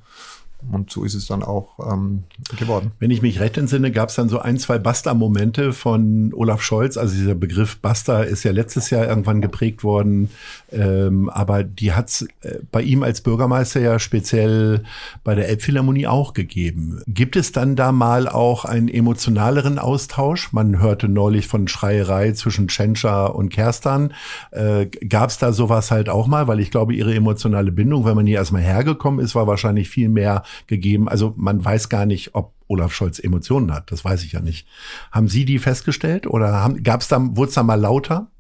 [0.72, 2.24] Und so ist es dann auch ähm,
[2.58, 2.92] geworden.
[3.00, 6.98] Wenn ich mich recht entsinne, gab es dann so ein, zwei Basta-Momente von Olaf Scholz.
[6.98, 10.30] Also dieser Begriff Basta ist ja letztes Jahr irgendwann geprägt worden.
[10.72, 14.84] Ähm, aber die hat es äh, bei ihm als Bürgermeister ja speziell
[15.24, 17.02] bei der Elbphilharmonie auch gegeben.
[17.08, 20.54] Gibt es dann da mal auch einen emotionaleren Austausch?
[20.54, 24.14] Man hörte neulich von Schreierei zwischen Tschentscher und Kerstan.
[24.52, 26.48] Äh, gab es da sowas halt auch mal?
[26.48, 30.10] Weil ich glaube, ihre emotionale Bindung, wenn man hier erstmal hergekommen ist, war wahrscheinlich viel
[30.10, 31.10] mehr gegeben.
[31.10, 33.92] Also man weiß gar nicht, ob Olaf Scholz Emotionen hat.
[33.92, 34.68] Das weiß ich ja nicht.
[35.12, 38.32] Haben Sie die festgestellt oder gab es da, wurde es da mal lauter?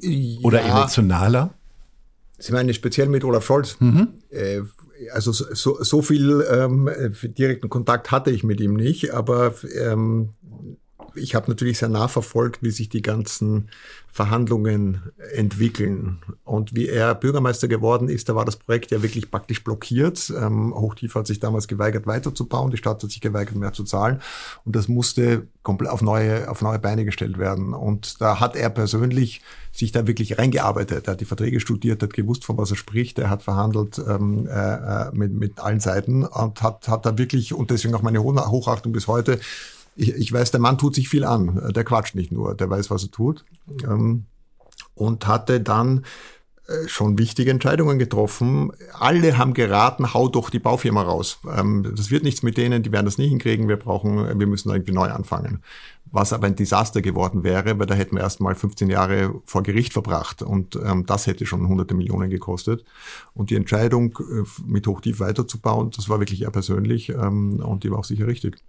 [0.00, 0.38] Ja.
[0.42, 1.54] Oder emotionaler?
[2.38, 3.76] Sie meinen speziell mit Olaf Scholz?
[3.80, 4.08] Mhm.
[4.30, 4.60] Äh,
[5.12, 6.90] also so, so viel ähm,
[7.22, 10.30] direkten Kontakt hatte ich mit ihm nicht, aber ähm,
[11.18, 13.68] ich habe natürlich sehr nah verfolgt, wie sich die ganzen
[14.10, 15.02] Verhandlungen
[15.34, 16.18] entwickeln.
[16.44, 20.32] Und wie er Bürgermeister geworden ist, da war das Projekt ja wirklich praktisch blockiert.
[20.36, 22.70] Ähm, Hochtief hat sich damals geweigert, weiterzubauen.
[22.70, 24.20] Die Stadt hat sich geweigert, mehr zu zahlen.
[24.64, 27.74] Und das musste komplett auf neue, auf neue Beine gestellt werden.
[27.74, 31.06] Und da hat er persönlich sich da wirklich reingearbeitet.
[31.06, 33.18] Er hat die Verträge studiert, hat gewusst, von was er spricht.
[33.18, 37.54] Er hat verhandelt ähm, äh, äh mit, mit allen Seiten und hat, hat da wirklich,
[37.54, 39.38] und deswegen auch meine Hochachtung bis heute,
[39.98, 41.72] ich, ich weiß, der Mann tut sich viel an.
[41.74, 43.44] Der quatscht nicht nur, der weiß, was er tut.
[43.84, 44.24] Ähm,
[44.94, 46.04] und hatte dann
[46.68, 48.72] äh, schon wichtige Entscheidungen getroffen.
[48.92, 51.40] Alle haben geraten, hau doch die Baufirma raus.
[51.52, 53.68] Ähm, das wird nichts mit denen, die werden das nicht hinkriegen.
[53.68, 55.62] Wir brauchen, wir müssen irgendwie neu anfangen.
[56.10, 59.62] Was aber ein Desaster geworden wäre, weil da hätten wir erst mal 15 Jahre vor
[59.62, 62.84] Gericht verbracht und ähm, das hätte schon hunderte Millionen gekostet.
[63.34, 67.90] Und die Entscheidung, äh, mit Hochtief weiterzubauen, das war wirklich eher persönlich ähm, und die
[67.90, 68.62] war auch sicher richtig.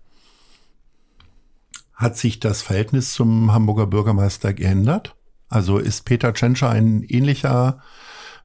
[2.00, 5.18] Hat sich das Verhältnis zum Hamburger Bürgermeister geändert?
[5.50, 7.82] Also ist Peter Tschentscher ein ähnlicher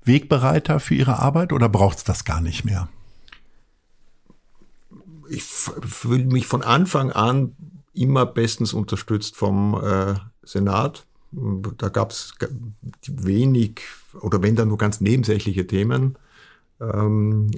[0.02, 2.88] Wegbereiter für Ihre Arbeit oder braucht es das gar nicht mehr?
[5.30, 7.54] Ich fühle mich von Anfang an
[7.92, 11.06] immer bestens unterstützt vom äh, Senat.
[11.30, 12.34] Da gab es
[13.06, 13.82] wenig
[14.20, 16.18] oder wenn dann nur ganz nebensächliche Themen.
[16.92, 17.50] Ähm,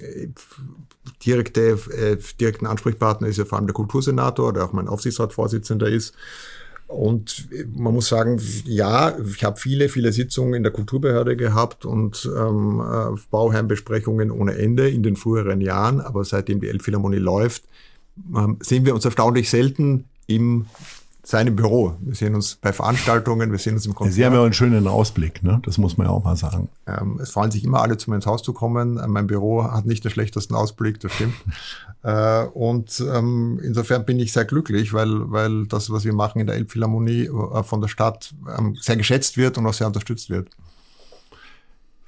[1.25, 6.15] direkte, äh, direkten Ansprechpartner ist ja vor allem der Kultursenator, der auch mein Aufsichtsratsvorsitzender ist.
[6.89, 12.31] Und man muss sagen, ja, ich habe viele, viele Sitzungen in der Kulturbehörde gehabt und
[12.37, 16.01] ähm, äh, Bauherrenbesprechungen ohne Ende in den früheren Jahren.
[16.01, 17.65] Aber seitdem die Elbphilharmonie läuft,
[18.37, 20.67] ähm, sehen wir uns erstaunlich selten im
[21.27, 21.97] seinem Büro.
[22.03, 24.15] Wir sehen uns bei Veranstaltungen, wir sehen uns im Konzert.
[24.15, 25.61] Sie haben ja einen schönen Ausblick, ne?
[25.65, 26.69] Das muss man ja auch mal sagen.
[26.87, 28.97] Ähm, es freuen sich immer alle, zu mir ins Haus zu kommen.
[28.97, 31.35] Äh, mein Büro hat nicht den schlechtesten Ausblick, das stimmt.
[32.05, 36.47] äh, und ähm, insofern bin ich sehr glücklich, weil, weil das, was wir machen in
[36.47, 40.49] der Elbphilharmonie äh, von der Stadt ähm, sehr geschätzt wird und auch sehr unterstützt wird.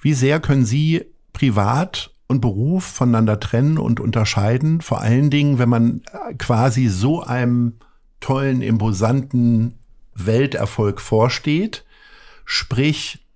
[0.01, 4.81] Wie sehr können Sie privat und Beruf voneinander trennen und unterscheiden?
[4.81, 7.73] Vor allen Dingen, wenn man äh, quasi so einem
[8.21, 9.75] tollen, imposanten
[10.15, 11.85] Welterfolg vorsteht.
[12.45, 13.27] Sprich,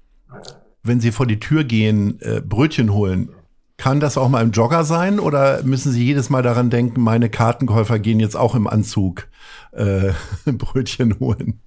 [0.82, 3.30] wenn Sie vor die Tür gehen, äh, Brötchen holen,
[3.76, 7.28] kann das auch mal im Jogger sein oder müssen Sie jedes Mal daran denken, meine
[7.28, 9.28] Kartenkäufer gehen jetzt auch im Anzug
[9.72, 10.12] äh,
[10.52, 11.60] Brötchen holen?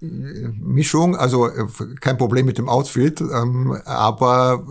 [0.00, 1.64] Mischung, also äh,
[2.02, 4.66] kein Problem mit dem Outfit, ähm, aber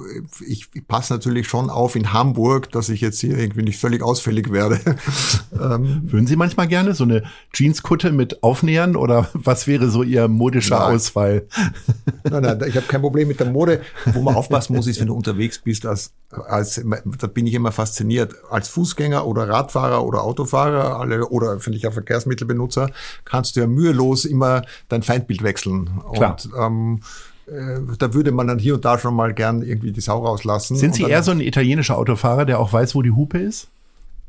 [0.45, 4.03] ich, ich passe natürlich schon auf in Hamburg, dass ich jetzt hier irgendwie nicht völlig
[4.03, 4.79] ausfällig werde.
[5.53, 10.27] ähm, Würden Sie manchmal gerne so eine Jeanskutte mit aufnähern oder was wäre so Ihr
[10.27, 10.95] modischer nein.
[10.95, 11.47] Ausfall?
[12.29, 13.81] nein, nein, ich habe kein Problem mit der Mode.
[14.13, 16.79] Wo man aufpassen muss, ist, wenn du unterwegs bist, als, als
[17.19, 22.91] da bin ich immer fasziniert, als Fußgänger oder Radfahrer oder Autofahrer alle, oder öffentlicher Verkehrsmittelbenutzer,
[23.23, 25.89] kannst du ja mühelos immer dein Feindbild wechseln.
[26.13, 26.38] Klar.
[26.43, 26.99] Und ähm,
[27.47, 30.78] äh, da würde man dann hier und da schon mal gern irgendwie die Sau rauslassen.
[30.78, 33.67] Sind Sie eher so ein italienischer Autofahrer, der auch weiß, wo die Hupe ist?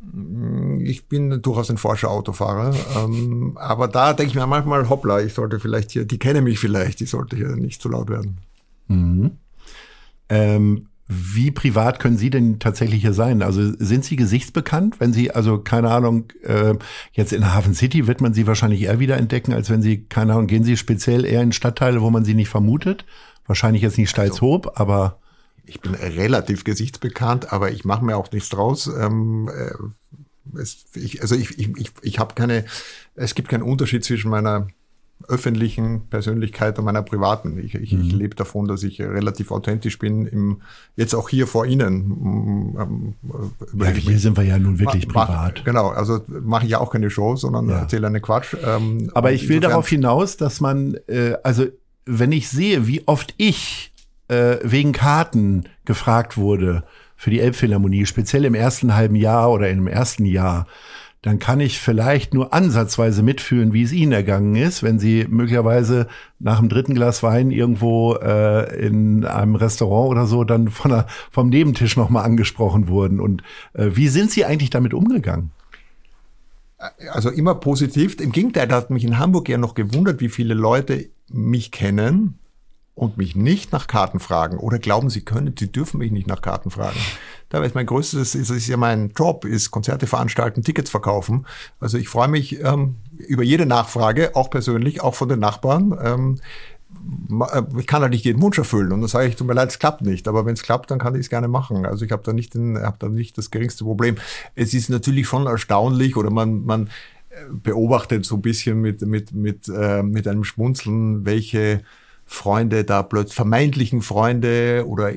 [0.00, 5.20] Mm, ich bin durchaus ein forscher Autofahrer, ähm, aber da denke ich mir manchmal, hoppla,
[5.20, 8.38] ich sollte vielleicht hier, die kennen mich vielleicht, die sollte hier nicht zu laut werden.
[8.88, 9.32] Mhm.
[10.28, 13.42] Ähm, wie privat können Sie denn tatsächlich hier sein?
[13.42, 14.98] Also sind Sie gesichtsbekannt?
[14.98, 16.74] Wenn Sie, also keine Ahnung, äh,
[17.12, 20.32] jetzt in Hafen City wird man Sie wahrscheinlich eher wieder entdecken, als wenn Sie, keine
[20.32, 23.04] Ahnung, gehen Sie speziell eher in Stadtteile, wo man Sie nicht vermutet?
[23.46, 25.20] Wahrscheinlich jetzt nicht Steilshoop, also, aber.
[25.64, 28.88] Ich bin relativ gesichtsbekannt, aber ich mache mir auch nichts draus.
[28.88, 32.64] Ähm, äh, es, ich, also ich, ich, ich, ich habe keine,
[33.14, 34.68] es gibt keinen Unterschied zwischen meiner
[35.28, 37.58] öffentlichen Persönlichkeit und meiner privaten.
[37.58, 38.02] Ich, ich, mhm.
[38.02, 40.62] ich lebe davon, dass ich relativ authentisch bin, im,
[40.94, 42.74] jetzt auch hier vor Ihnen.
[42.78, 43.14] Ähm,
[43.78, 45.64] ja, hier sind wir ja nun wirklich mach, privat.
[45.64, 47.80] Genau, also mache ich ja auch keine Show, sondern ja.
[47.80, 48.54] erzähle eine Quatsch.
[48.64, 51.66] Ähm, Aber ich will darauf hinaus, dass man, äh, also
[52.04, 53.92] wenn ich sehe, wie oft ich
[54.28, 56.84] äh, wegen Karten gefragt wurde,
[57.16, 60.66] für die Elbphilharmonie, speziell im ersten halben Jahr oder im ersten Jahr,
[61.26, 66.06] dann kann ich vielleicht nur ansatzweise mitfühlen, wie es Ihnen ergangen ist, wenn Sie möglicherweise
[66.38, 71.08] nach dem dritten Glas Wein irgendwo äh, in einem Restaurant oder so dann von der,
[71.32, 73.18] vom Nebentisch nochmal angesprochen wurden.
[73.18, 75.50] Und äh, wie sind Sie eigentlich damit umgegangen?
[77.10, 78.20] Also immer positiv.
[78.20, 82.38] Im Gegenteil, da hat mich in Hamburg ja noch gewundert, wie viele Leute mich kennen
[82.94, 86.40] und mich nicht nach Karten fragen oder glauben, sie können, sie dürfen mich nicht nach
[86.40, 87.00] Karten fragen.
[87.48, 91.46] Da ist mein größtes, ist, ist ja mein Job, ist Konzerte veranstalten, Tickets verkaufen.
[91.78, 95.96] Also ich freue mich ähm, über jede Nachfrage, auch persönlich, auch von den Nachbarn.
[96.02, 96.38] Ähm,
[97.30, 99.70] äh, ich kann halt nicht jeden Wunsch erfüllen und dann sage ich, tut mir leid,
[99.70, 100.26] es klappt nicht.
[100.26, 101.86] Aber wenn es klappt, dann kann ich es gerne machen.
[101.86, 104.16] Also ich habe da nicht, den, hab da nicht das geringste Problem.
[104.54, 106.88] Es ist natürlich schon erstaunlich oder man, man
[107.30, 111.82] äh, beobachtet so ein bisschen mit, mit, mit, äh, mit einem Schmunzeln, welche
[112.26, 115.12] Freunde da plötzlich, vermeintlichen Freunde oder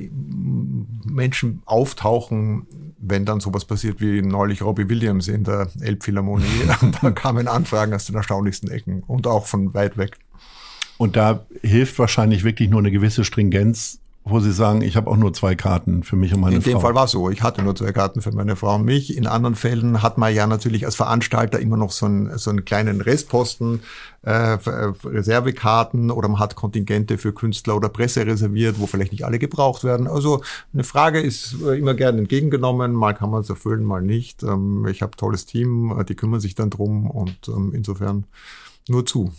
[1.06, 2.68] Menschen auftauchen,
[3.00, 6.46] wenn dann sowas passiert wie neulich Robbie Williams in der Elbphilharmonie.
[7.02, 10.18] da kamen Anfragen aus den erstaunlichsten Ecken und auch von weit weg.
[10.98, 15.18] Und da hilft wahrscheinlich wirklich nur eine gewisse Stringenz wo Sie sagen, ich habe auch
[15.18, 16.70] nur zwei Karten für mich und meine In Frau.
[16.70, 17.30] In dem Fall war es so.
[17.30, 19.16] Ich hatte nur zwei Karten für meine Frau und mich.
[19.16, 22.66] In anderen Fällen hat man ja natürlich als Veranstalter immer noch so einen, so einen
[22.66, 23.82] kleinen Restposten,
[24.22, 24.58] äh,
[25.04, 29.84] Reservekarten oder man hat Kontingente für Künstler oder Presse reserviert, wo vielleicht nicht alle gebraucht
[29.84, 30.08] werden.
[30.08, 30.42] Also
[30.74, 32.94] eine Frage ist äh, immer gerne entgegengenommen.
[32.94, 34.44] Mal kann man es erfüllen, mal nicht.
[34.44, 38.26] Ähm, ich habe tolles Team, äh, die kümmern sich dann drum und ähm, insofern
[38.88, 39.32] nur zu.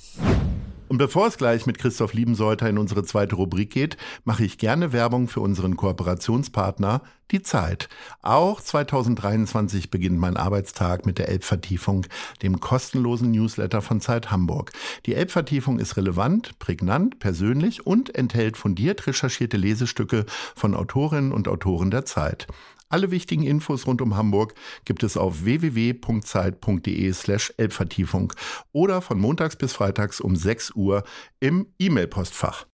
[0.91, 4.93] Und bevor es gleich mit Christoph Liebenseuter in unsere zweite Rubrik geht, mache ich gerne
[4.93, 7.89] Werbung für unseren Kooperationspartner, die Zeit.
[8.23, 12.07] Auch 2023 beginnt mein Arbeitstag mit der Elbvertiefung,
[12.43, 14.73] dem kostenlosen Newsletter von Zeit Hamburg.
[15.07, 20.27] Die Elbvertiefung ist relevant, prägnant, persönlich und enthält fundiert recherchierte Lesestücke
[20.57, 22.49] von Autorinnen und Autoren der Zeit.
[22.91, 28.33] Alle wichtigen Infos rund um Hamburg gibt es auf www.zeit.de slash Elbvertiefung
[28.73, 31.05] oder von montags bis freitags um 6 Uhr
[31.39, 32.67] im E-Mail-Postfach.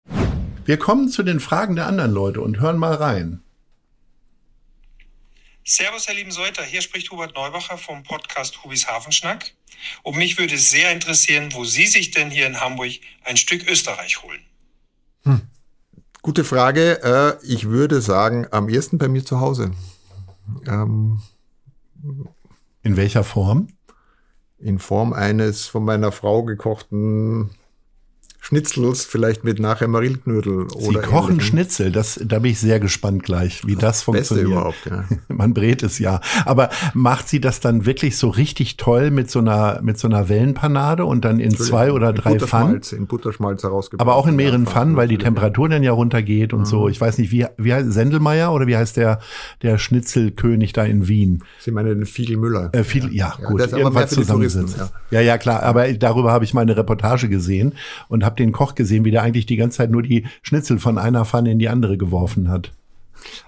[0.64, 3.44] Wir kommen zu den Fragen der anderen Leute und hören mal rein.
[5.66, 6.64] Servus, Herr lieben Seuter.
[6.64, 9.52] Hier spricht Hubert Neubacher vom Podcast Hubis Hafenschnack.
[10.04, 12.94] Und mich würde es sehr interessieren, wo Sie sich denn hier in Hamburg
[13.26, 14.42] ein Stück Österreich holen.
[15.24, 15.42] Hm.
[16.22, 17.04] Gute Frage.
[17.04, 19.72] Äh, ich würde sagen, am ersten bei mir zu Hause.
[20.68, 21.22] Ähm,
[22.84, 23.68] in welcher Form?
[24.58, 27.52] In Form eines von meiner Frau gekochten
[28.48, 30.68] Schnitzels, vielleicht mit nachher Marillenknödel.
[30.70, 31.42] Sie kochen ähnlichen.
[31.42, 34.50] Schnitzel, das, da bin ich sehr gespannt gleich, wie das, das funktioniert.
[34.50, 35.18] Beste überhaupt, ja.
[35.36, 36.22] Man brät es ja.
[36.46, 40.30] Aber macht sie das dann wirklich so richtig toll mit so einer, mit so einer
[40.30, 42.82] Wellenpanade und dann in zwei oder in drei Pfannen?
[42.92, 44.08] In Butterschmalz herausgebracht.
[44.08, 46.66] Aber auch in mehreren Pfannen, weil die Temperatur dann ja runtergeht und mhm.
[46.66, 46.88] so.
[46.88, 49.22] Ich weiß nicht, wie, wie heißt Sendelmeier oder wie heißt der,
[49.64, 51.44] der Schnitzelkönig da in Wien?
[51.62, 52.70] Sie meinen den Fiegel Müller.
[52.74, 53.60] Äh, Fiegel, ja, ja, gut.
[53.60, 54.78] Irgendwas zusammengesetzt.
[54.78, 54.90] Ja.
[55.10, 55.64] ja, ja, klar.
[55.64, 57.74] Aber darüber habe ich mal eine Reportage gesehen
[58.08, 60.80] und habe habe den Koch gesehen, wie der eigentlich die ganze Zeit nur die Schnitzel
[60.80, 62.72] von einer Pfanne in die andere geworfen hat.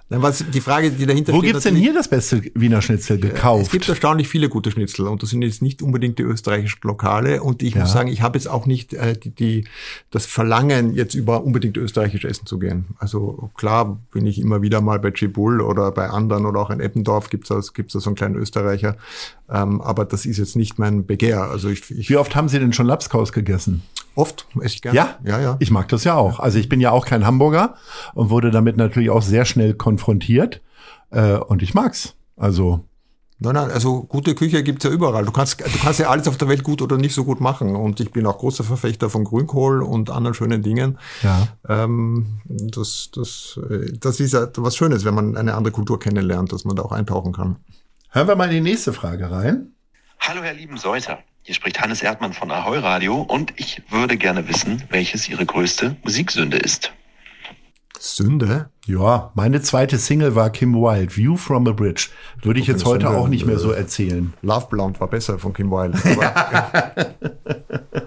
[0.10, 1.50] Dann was die Frage, die dahinter Wo steht.
[1.50, 3.64] Wo gibt's denn hier das beste Wiener Schnitzel gekauft?
[3.66, 7.44] Es gibt erstaunlich viele gute Schnitzel und das sind jetzt nicht unbedingt die österreichischen Lokale.
[7.44, 7.82] Und ich ja.
[7.82, 9.68] muss sagen, ich habe jetzt auch nicht äh, die, die,
[10.10, 12.86] das Verlangen, jetzt über unbedingt österreichisch essen zu gehen.
[13.00, 16.80] Also klar bin ich immer wieder mal bei Cibul oder bei anderen oder auch in
[16.80, 18.96] Eppendorf gibt's das, gibt's da so einen kleinen Österreicher.
[19.50, 21.44] Ähm, aber das ist jetzt nicht mein Begehr.
[21.44, 23.84] Also ich, ich Wie oft haben Sie denn schon Lapskaus gegessen?
[24.18, 24.98] Oft, esse ich gerne.
[24.98, 25.20] Ja?
[25.24, 25.58] ja, ja.
[25.60, 26.40] Ich mag das ja auch.
[26.40, 27.76] Also ich bin ja auch kein Hamburger
[28.16, 30.60] und wurde damit natürlich auch sehr schnell konfrontiert.
[31.12, 32.16] Äh, und ich mag's.
[32.36, 32.84] Also.
[33.38, 35.24] Nein, nein, also gute Küche gibt's ja überall.
[35.24, 37.76] Du kannst, du kannst ja alles auf der Welt gut oder nicht so gut machen.
[37.76, 40.98] Und ich bin auch großer Verfechter von Grünkohl und anderen schönen Dingen.
[41.22, 41.50] Ja.
[41.70, 46.52] Ähm, das, das, äh, das ist ja was Schönes, wenn man eine andere Kultur kennenlernt,
[46.52, 47.58] dass man da auch eintauchen kann.
[48.10, 49.74] Hören wir mal in die nächste Frage rein.
[50.20, 51.20] Hallo, Herr lieben Seuter.
[51.48, 55.96] Hier spricht Hannes Erdmann von Ahoi Radio und ich würde gerne wissen, welches Ihre größte
[56.04, 56.92] Musiksünde ist.
[57.98, 58.70] Sünde?
[58.86, 62.10] Ja, meine zweite Single war Kim Wilde, View from a Bridge.
[62.42, 64.34] Würde ich jetzt heute Sünde, auch nicht mehr so erzählen.
[64.42, 65.98] Love Blonde war besser von Kim Wilde.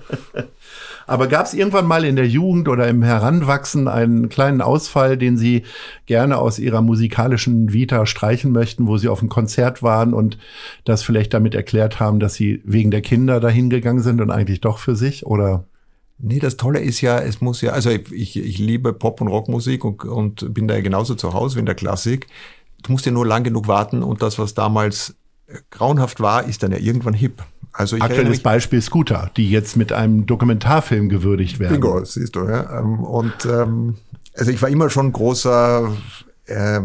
[1.11, 5.37] Aber gab es irgendwann mal in der Jugend oder im Heranwachsen einen kleinen Ausfall, den
[5.37, 5.65] Sie
[6.07, 10.39] gerne aus Ihrer musikalischen Vita streichen möchten, wo Sie auf einem Konzert waren und
[10.85, 14.61] das vielleicht damit erklärt haben, dass Sie wegen der Kinder dahin gegangen sind und eigentlich
[14.61, 15.27] doch für sich?
[15.27, 15.65] Oder?
[16.19, 19.85] Nee, das Tolle ist ja, es muss ja, also ich, ich liebe Pop- und Rockmusik
[19.85, 22.29] und, und bin da ja genauso zu Hause wie in der Klassik.
[22.85, 25.17] Du musst ja nur lang genug warten und das, was damals
[25.71, 27.43] grauenhaft war, ist dann ja irgendwann hip.
[27.73, 31.81] Also ich Aktuelles Beispiel Scooter, die jetzt mit einem Dokumentarfilm gewürdigt werden.
[31.81, 32.81] Bingo, siehst du, ja.
[32.81, 33.97] Ähm, und ähm,
[34.37, 35.93] also ich war immer schon großer
[36.47, 36.81] äh,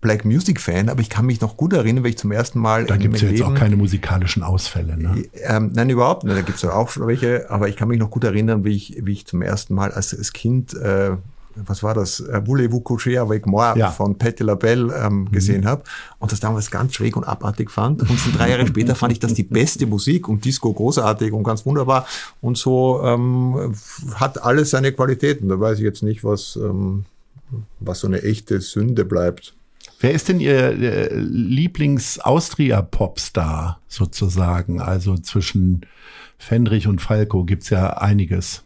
[0.00, 2.84] Black Music Fan, aber ich kann mich noch gut erinnern, wenn ich zum ersten Mal.
[2.84, 5.24] Da gibt es ja jetzt Leben, auch keine musikalischen Ausfälle, ne?
[5.42, 6.36] Ähm, nein, überhaupt nicht.
[6.36, 9.12] Da gibt es auch welche, aber ich kann mich noch gut erinnern, wie ich, wie
[9.12, 11.12] ich zum ersten Mal als, als Kind äh,
[11.64, 13.90] was war das, äh, Voulez-vous coucher avec moi ja.
[13.90, 15.32] von Patti LaBelle ähm, mhm.
[15.32, 15.82] gesehen habe
[16.18, 18.02] und das damals ganz schräg und abartig fand.
[18.02, 21.42] Und schon drei Jahre später fand ich das die beste Musik und Disco großartig und
[21.44, 22.06] ganz wunderbar.
[22.40, 23.74] Und so ähm,
[24.14, 25.48] hat alles seine Qualitäten.
[25.48, 27.04] Da weiß ich jetzt nicht, was, ähm,
[27.80, 29.54] was so eine echte Sünde bleibt.
[30.00, 34.82] Wer ist denn Ihr äh, Lieblings-Austria-Popstar sozusagen?
[34.82, 35.86] Also zwischen
[36.38, 38.65] Fendrich und Falco gibt's ja einiges.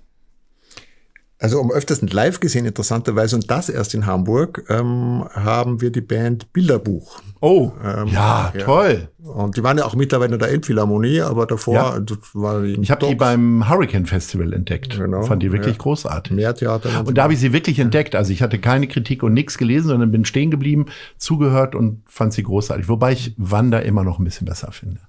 [1.43, 6.03] Also am öftersten live gesehen, interessanterweise, und das erst in Hamburg, ähm, haben wir die
[6.03, 7.23] Band Bilderbuch.
[7.41, 9.09] Oh, ähm, ja, ja, toll.
[9.23, 11.99] Und die waren ja auch mittlerweile in der Elbphilharmonie, aber davor ja.
[12.35, 14.99] war die Ich habe die beim Hurricane Festival entdeckt.
[14.99, 15.83] Genau, Fand die wirklich ja.
[15.83, 16.35] großartig.
[16.35, 17.07] Mehr Theater.
[17.07, 18.15] Und da habe ich sie wirklich entdeckt.
[18.15, 22.35] Also ich hatte keine Kritik und nichts gelesen, sondern bin stehen geblieben, zugehört und fand
[22.35, 22.87] sie großartig.
[22.91, 25.01] Wobei ich Wanda immer noch ein bisschen besser finde.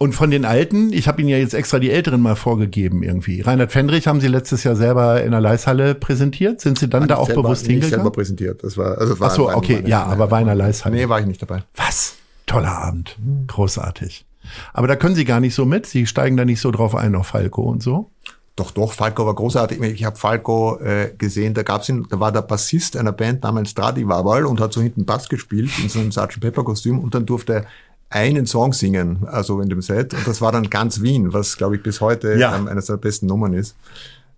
[0.00, 3.40] Und von den Alten, ich habe Ihnen ja jetzt extra die Älteren mal vorgegeben irgendwie.
[3.42, 6.60] Reinhard Fendrich haben Sie letztes Jahr selber in der Leishalle präsentiert.
[6.60, 7.90] Sind Sie dann Nein, da auch selber, bewusst hingegangen?
[7.90, 8.64] Ich selber präsentiert.
[8.64, 10.96] Das war, also war, Ach so, okay, meine, ja, aber war in der Leishalle.
[10.96, 11.62] Nee, war ich nicht dabei.
[11.76, 12.16] Was?
[12.46, 13.16] Toller Abend.
[13.46, 14.26] Großartig.
[14.72, 15.86] Aber da können Sie gar nicht so mit.
[15.86, 18.10] Sie steigen da nicht so drauf ein auf Falco und so.
[18.56, 19.80] Doch, doch, Falco war großartig.
[19.80, 23.70] Ich habe Falco äh, gesehen, da gab's ihn, da war der Bassist einer Band namens
[23.70, 26.40] Stradivaval und hat so hinten Bass gespielt in so einem Sgt.
[26.40, 27.64] Pepper Kostüm und dann durfte
[28.10, 30.14] einen Song singen, also in dem Set.
[30.14, 32.56] Und das war dann ganz Wien, was, glaube ich, bis heute ja.
[32.56, 33.74] ähm, eines der besten Nummern ist.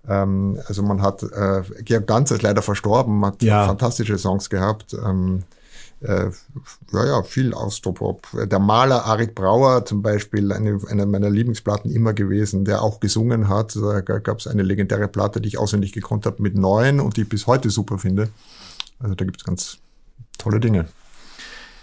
[0.08, 3.66] Ähm, also man hat, äh, Georg Ganz ist leider verstorben, hat ja.
[3.66, 4.94] fantastische Songs gehabt.
[4.94, 5.42] Ähm,
[6.00, 6.30] äh,
[6.92, 8.26] ja, ja, viel Austropop.
[8.50, 13.48] Der Maler Arik Brauer zum Beispiel, eine, eine meiner Lieblingsplatten immer gewesen, der auch gesungen
[13.48, 13.74] hat.
[13.76, 17.22] Da gab es eine legendäre Platte, die ich auswendig gekonnt habe mit neun und die
[17.22, 18.28] ich bis heute super finde.
[19.00, 19.78] Also da gibt es ganz
[20.38, 20.86] tolle Dinge.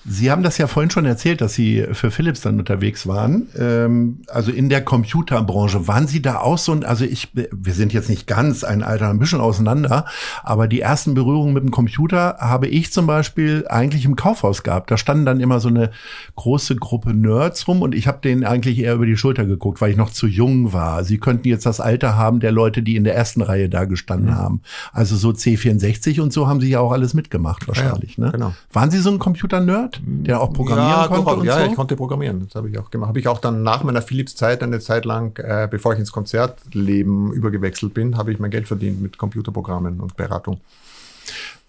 [0.06, 3.48] Sie haben das ja vorhin schon erzählt, dass Sie für Philips dann unterwegs waren.
[3.58, 5.88] Ähm, also in der Computerbranche.
[5.88, 6.74] Waren Sie da auch so?
[6.74, 10.06] Also ich, wir sind jetzt nicht ganz ein Alter, ein bisschen auseinander,
[10.44, 14.92] aber die ersten Berührungen mit dem Computer habe ich zum Beispiel eigentlich im Kaufhaus gehabt.
[14.92, 15.92] Da standen dann immer so eine
[16.36, 19.92] große Gruppe Nerds rum und ich habe denen eigentlich eher über die Schulter geguckt, weil
[19.92, 21.04] ich noch zu jung war.
[21.04, 24.32] Sie könnten jetzt das Alter haben der Leute, die in der ersten Reihe da gestanden
[24.32, 24.36] mhm.
[24.36, 24.62] haben.
[24.92, 28.18] Also so C64 und so haben Sie ja auch alles mitgemacht wahrscheinlich.
[28.18, 28.32] Ja, ne?
[28.32, 28.54] genau.
[28.72, 29.93] Waren Sie so ein Computer-Nerd?
[30.02, 31.24] Der auch programmieren ja, konnte?
[31.24, 31.66] Doch, ja, so?
[31.66, 32.46] ich konnte programmieren.
[32.46, 33.10] Das habe ich auch gemacht.
[33.10, 37.32] Habe ich auch dann nach meiner Philips-Zeit eine Zeit lang, äh, bevor ich ins Konzertleben
[37.32, 40.62] übergewechselt bin, habe ich mein Geld verdient mit Computerprogrammen und Beratung.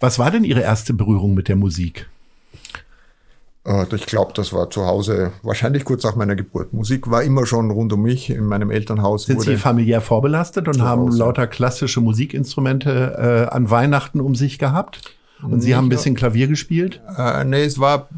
[0.00, 2.08] Was war denn Ihre erste Berührung mit der Musik?
[3.66, 6.72] Äh, ich glaube, das war zu Hause, wahrscheinlich kurz nach meiner Geburt.
[6.72, 9.24] Musik war immer schon rund um mich in meinem Elternhaus.
[9.24, 15.14] Sind Sie familiär vorbelastet und haben lauter klassische Musikinstrumente äh, an Weihnachten um sich gehabt?
[15.48, 17.00] Und Sie haben ein bisschen Klavier gespielt?
[17.16, 18.08] Äh, nee, es war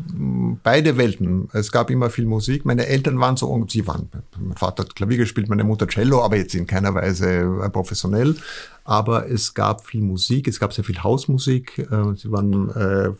[0.62, 1.48] beide Welten.
[1.52, 2.64] Es gab immer viel Musik.
[2.64, 4.08] Meine Eltern waren so, sie waren,
[4.38, 8.36] mein Vater hat Klavier gespielt, meine Mutter Cello, aber jetzt in keiner Weise äh, professionell.
[8.84, 11.78] Aber es gab viel Musik, es gab sehr viel Hausmusik.
[11.78, 13.10] Äh, sie waren äh,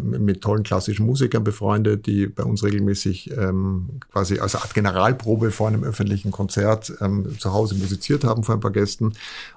[0.00, 5.68] mit tollen klassischen Musikern befreundet, die bei uns regelmäßig ähm, quasi als Art Generalprobe vor
[5.68, 9.12] einem öffentlichen Konzert ähm, zu Hause musiziert haben vor ein paar Gästen.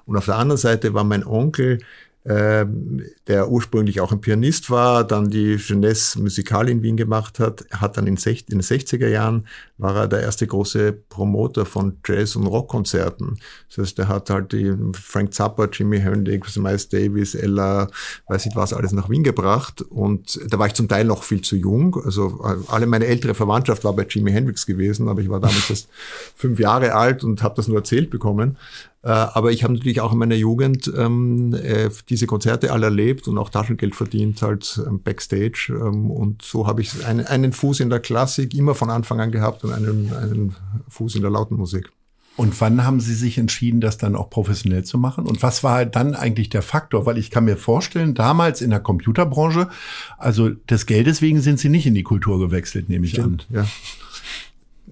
[0.06, 1.78] Und auf der anderen Seite war mein Onkel,
[2.26, 7.98] der ursprünglich auch ein Pianist war, dann die Jeunesse Musicale in Wien gemacht hat, hat
[7.98, 13.40] dann in, den 60er Jahren war er der erste große Promoter von Jazz- und Rockkonzerten.
[13.68, 17.88] Das heißt, er hat halt die Frank Zappa, Jimi Hendrix, Miles Davis, Ella,
[18.28, 19.82] weiß nicht was, alles nach Wien gebracht.
[19.82, 22.00] Und da war ich zum Teil noch viel zu jung.
[22.04, 25.88] Also alle meine ältere Verwandtschaft war bei Jimi Hendrix gewesen, aber ich war damals erst
[26.36, 28.56] fünf Jahre alt und habe das nur erzählt bekommen.
[29.04, 33.28] Äh, aber ich habe natürlich auch in meiner Jugend ähm, äh, diese Konzerte alle erlebt
[33.28, 35.68] und auch Taschengeld verdient halt ähm, backstage.
[35.70, 39.30] Ähm, und so habe ich einen, einen Fuß in der Klassik immer von Anfang an
[39.30, 40.56] gehabt und einen, einen
[40.88, 41.92] Fuß in der lauten Musik.
[42.36, 45.26] Und wann haben Sie sich entschieden, das dann auch professionell zu machen?
[45.26, 47.04] Und was war dann eigentlich der Faktor?
[47.04, 49.68] Weil ich kann mir vorstellen, damals in der Computerbranche,
[50.16, 53.68] also des Geldes wegen sind Sie nicht in die Kultur gewechselt, nehme ich Stimmt, an.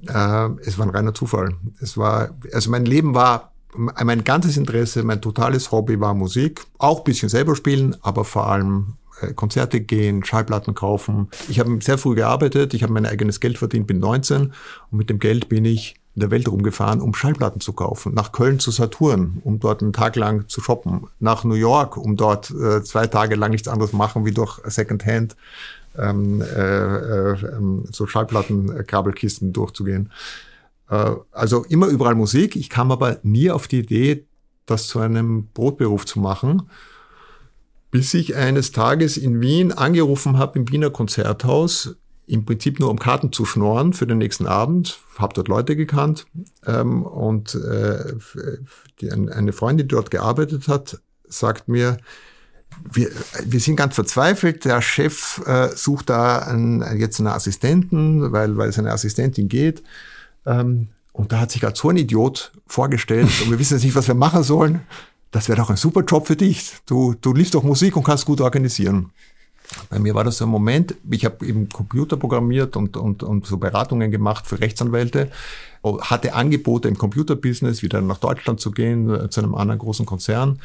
[0.05, 0.47] Ja.
[0.47, 1.55] Äh, es war ein reiner Zufall.
[1.81, 6.65] Es war, also mein Leben war mein ganzes Interesse, mein totales Hobby war Musik.
[6.79, 11.29] Auch bisschen selber spielen, aber vor allem äh, Konzerte gehen, Schallplatten kaufen.
[11.49, 14.53] Ich habe sehr früh gearbeitet, ich habe mein eigenes Geld verdient, bin 19
[14.91, 18.13] und mit dem Geld bin ich in der Welt rumgefahren, um Schallplatten zu kaufen.
[18.13, 21.07] Nach Köln zu Saturn, um dort einen Tag lang zu shoppen.
[21.21, 25.37] Nach New York, um dort äh, zwei Tage lang nichts anderes machen, wie durch Secondhand
[25.99, 30.11] ähm, äh, äh, ähm, so Schallplatten-Kabelkisten durchzugehen.
[30.93, 32.55] Äh, also immer überall Musik.
[32.55, 34.27] Ich kam aber nie auf die Idee,
[34.67, 36.69] das zu einem Brotberuf zu machen.
[37.91, 42.99] Bis ich eines Tages in Wien angerufen habe im Wiener Konzerthaus, im Prinzip nur um
[42.99, 46.27] Karten zu schnorren für den nächsten Abend, habe dort Leute gekannt
[46.67, 48.15] ähm, und äh,
[49.01, 51.99] die, eine Freundin, die dort gearbeitet hat, sagt mir,
[52.91, 53.11] wir,
[53.45, 54.65] wir sind ganz verzweifelt.
[54.65, 59.83] Der Chef äh, sucht da einen, jetzt einen Assistenten, weil, weil seine Assistentin geht.
[60.47, 63.95] Ähm, und da hat sich gerade so ein Idiot vorgestellt und wir wissen jetzt nicht,
[63.95, 64.81] was wir machen sollen.
[65.31, 66.73] Das wäre doch ein super Job für dich.
[66.87, 69.11] Du, du liest doch Musik und kannst gut organisieren.
[69.89, 73.47] Bei mir war das so ein Moment, ich habe eben Computer programmiert und, und, und
[73.47, 75.31] so Beratungen gemacht für Rechtsanwälte,
[76.01, 80.61] hatte Angebote im Computerbusiness, wieder nach Deutschland zu gehen, äh, zu einem anderen großen Konzern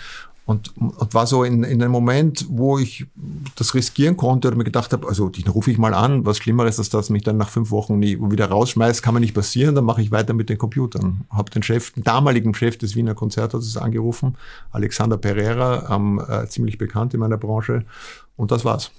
[0.48, 3.06] und, und war so in, in einem Moment, wo ich
[3.58, 6.80] das riskieren konnte oder mir gedacht habe, also den rufe ich mal an, was Schlimmeres,
[6.80, 9.84] als dass mich dann nach fünf Wochen nie wieder rausschmeißt, kann mir nicht passieren, dann
[9.84, 11.26] mache ich weiter mit den Computern.
[11.30, 14.38] Habe den Chef, den damaligen Chef des Wiener Konzerthauses angerufen,
[14.72, 17.84] Alexander Pereira, ähm, äh, ziemlich bekannt in meiner Branche
[18.38, 18.92] und das war's.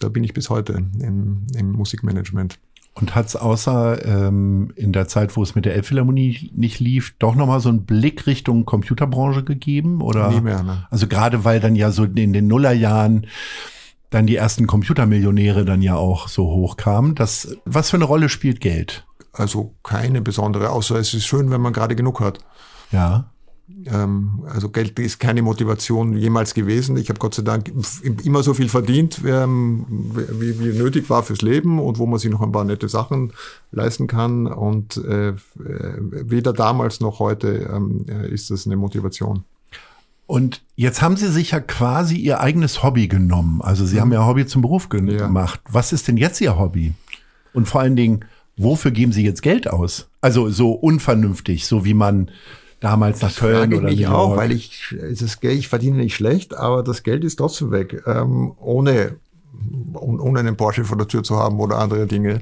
[0.00, 2.58] Da bin ich bis heute im, im Musikmanagement.
[2.98, 7.14] Und hat es außer ähm, in der Zeit, wo es mit der Elbphilharmonie nicht lief,
[7.18, 10.00] doch nochmal so einen Blick Richtung Computerbranche gegeben?
[10.00, 10.30] Oder?
[10.30, 10.86] Nie mehr, ne?
[10.90, 13.26] Also gerade weil dann ja so in den Nullerjahren
[14.08, 17.14] dann die ersten Computermillionäre dann ja auch so hochkamen.
[17.14, 19.06] Das, was für eine Rolle spielt Geld?
[19.30, 22.38] Also keine besondere, außer es ist schön, wenn man gerade genug hat.
[22.92, 23.30] Ja.
[23.86, 26.96] Ähm, also Geld ist keine Motivation jemals gewesen.
[26.96, 27.72] Ich habe Gott sei Dank
[28.24, 29.86] immer so viel verdient, ähm,
[30.38, 33.32] wie, wie, nötig war fürs Leben und wo man sich noch ein paar nette Sachen
[33.72, 34.46] leisten kann.
[34.46, 39.44] Und äh, weder damals noch heute ähm, ist das eine Motivation.
[40.26, 43.62] Und jetzt haben Sie sich ja quasi Ihr eigenes Hobby genommen.
[43.62, 44.00] Also Sie mhm.
[44.00, 45.60] haben ja Hobby zum Beruf gemacht.
[45.64, 45.72] Ja.
[45.72, 46.94] Was ist denn jetzt Ihr Hobby?
[47.52, 48.24] Und vor allen Dingen,
[48.56, 50.08] wofür geben Sie jetzt Geld aus?
[50.20, 52.30] Also so unvernünftig, so wie man
[52.80, 56.82] damals nach Köln oder ich auch, weil ich das Geld, ich verdiene nicht schlecht, aber
[56.82, 59.16] das Geld ist trotzdem weg, ähm, ohne
[59.94, 62.40] ohne einen Porsche vor der Tür zu haben oder andere Dinge.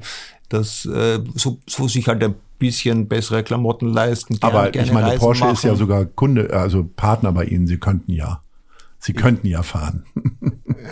[0.49, 4.39] Das äh, so, so sich halt ein bisschen bessere Klamotten leisten.
[4.39, 5.53] Gern, aber ich meine, Reisen Porsche machen.
[5.53, 7.67] ist ja sogar Kunde, also Partner bei Ihnen.
[7.67, 8.41] Sie könnten ja.
[8.99, 10.03] Sie könnten ja fahren.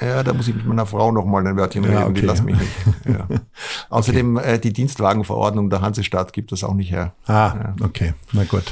[0.01, 2.21] Ja, da muss ich mit meiner Frau noch mal ein Wörtchen reden, ja, okay.
[2.21, 2.71] die lassen mich nicht.
[3.05, 3.27] Ja.
[3.89, 4.53] Außerdem okay.
[4.53, 7.13] äh, die Dienstwagenverordnung der Hansestadt gibt das auch nicht her.
[7.25, 7.75] Ah, ja.
[7.83, 8.63] okay, na gut.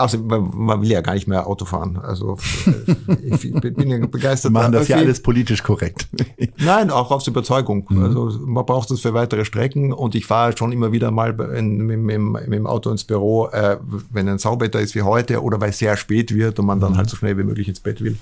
[0.00, 1.98] Also man will ja gar nicht mehr Auto fahren.
[2.02, 4.52] Also äh, ich bin ja begeistert.
[4.52, 6.08] Machen das ja alles politisch korrekt.
[6.58, 7.86] Nein, auch aus Überzeugung.
[7.88, 8.04] Mhm.
[8.04, 12.10] Also man braucht das für weitere Strecken und ich fahre schon immer wieder mal mit,
[12.10, 13.76] dem Auto ins Büro, äh,
[14.10, 16.92] wenn ein Sauwetter ist wie heute oder weil es sehr spät wird und man dann
[16.92, 16.96] mhm.
[16.98, 18.16] halt so schnell wie möglich ins Bett will.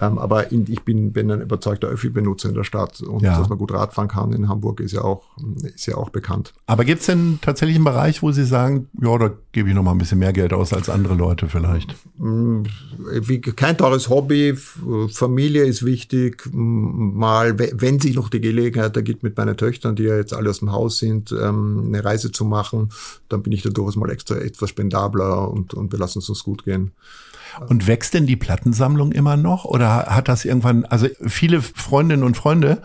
[0.00, 3.38] Ähm, aber in, ich bin, bin ein überzeugter Öffi-Benutzer in der Stadt und ja.
[3.38, 5.22] dass man gut Radfahren kann in Hamburg ist ja auch,
[5.74, 6.54] ist ja auch bekannt.
[6.66, 9.82] Aber gibt es denn tatsächlich einen Bereich, wo Sie sagen, ja, da gebe ich noch
[9.82, 11.94] mal ein bisschen mehr Geld aus als andere Leute vielleicht?
[12.18, 12.62] Mm,
[13.20, 14.54] wie, kein teures Hobby,
[15.10, 20.16] Familie ist wichtig, mal, wenn sich noch die Gelegenheit ergibt mit meinen Töchtern, die ja
[20.16, 22.90] jetzt alle aus dem Haus sind, ähm, eine Reise zu machen,
[23.28, 26.42] dann bin ich da durchaus mal extra etwas spendabler und, und wir lassen es uns
[26.42, 26.92] gut gehen.
[27.68, 29.64] Und wächst denn die Plattensammlung immer noch?
[29.64, 32.82] Oder hat das irgendwann, also viele Freundinnen und Freunde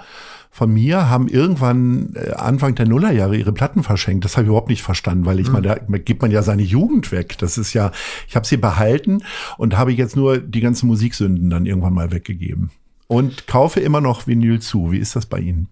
[0.55, 4.23] von mir haben irgendwann äh, Anfang der Nullerjahre ihre Platten verschenkt.
[4.23, 5.53] Das habe ich überhaupt nicht verstanden, weil ich mhm.
[5.53, 7.37] meine, da gibt man ja seine Jugend weg.
[7.39, 7.91] Das ist ja,
[8.29, 9.21] ich habe sie behalten
[9.57, 12.71] und habe jetzt nur die ganzen Musiksünden dann irgendwann mal weggegeben.
[13.07, 14.93] Und kaufe immer noch Vinyl zu.
[14.93, 15.67] Wie ist das bei Ihnen?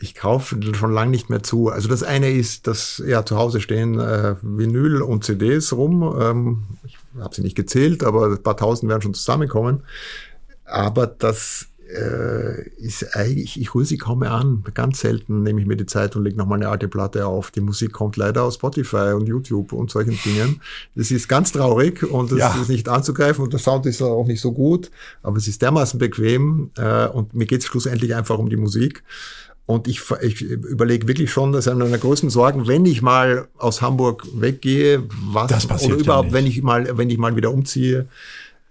[0.00, 1.68] Ich kaufe schon lange nicht mehr zu.
[1.68, 6.16] Also das eine ist, dass ja zu Hause stehen äh, Vinyl und CDs rum.
[6.18, 9.82] Ähm, ich habe sie nicht gezählt, aber ein paar tausend werden schon zusammenkommen.
[10.64, 14.62] Aber das äh, ist eigentlich, ich rühre sie kaum mehr an.
[14.74, 17.50] Ganz selten nehme ich mir die Zeit und lege nochmal eine alte Platte auf.
[17.50, 20.60] Die Musik kommt leider aus Spotify und YouTube und solchen Dingen.
[20.94, 22.60] Das ist ganz traurig und es ja.
[22.60, 24.90] ist nicht anzugreifen und der Sound ist auch nicht so gut,
[25.22, 29.02] aber es ist dermaßen bequem äh, und mir geht es schlussendlich einfach um die Musik.
[29.68, 33.82] Und ich, ich überlege wirklich schon, dass eine meiner größten Sorgen, wenn ich mal aus
[33.82, 38.08] Hamburg weggehe, was oder überhaupt, ja wenn ich mal, wenn ich mal wieder umziehe,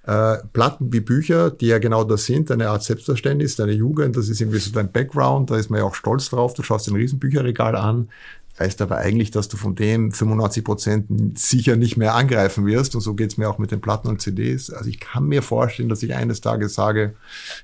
[0.08, 4.28] äh, Platten wie Bücher, die ja genau das sind, eine Art Selbstverständnis, deine Jugend, das
[4.28, 6.96] ist irgendwie so dein Background, da ist man ja auch stolz drauf, du schaust ein
[6.96, 8.10] Riesenbücherregal an,
[8.58, 12.96] weißt aber eigentlich, dass du von dem 95 Prozent sicher nicht mehr angreifen wirst.
[12.96, 14.72] Und so geht's mir auch mit den Platten und CDs.
[14.72, 17.14] Also ich kann mir vorstellen, dass ich eines Tages sage,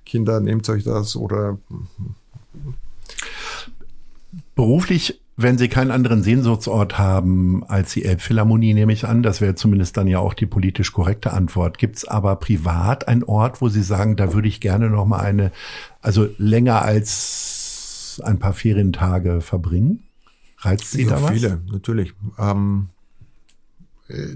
[0.06, 1.58] Kinder, nehmt euch das oder
[4.56, 9.56] Beruflich, wenn Sie keinen anderen Sehnsuchtsort haben als die Elbphilharmonie, nehme ich an, das wäre
[9.56, 11.78] zumindest dann ja auch die politisch korrekte Antwort.
[11.78, 15.20] Gibt es aber privat einen Ort, wo Sie sagen, da würde ich gerne noch mal
[15.20, 15.51] eine,
[16.01, 20.04] also länger als ein paar Ferientage verbringen?
[20.60, 21.32] Reizt Sie ja, da was?
[21.32, 22.14] Viele, natürlich.
[22.38, 22.89] Ähm,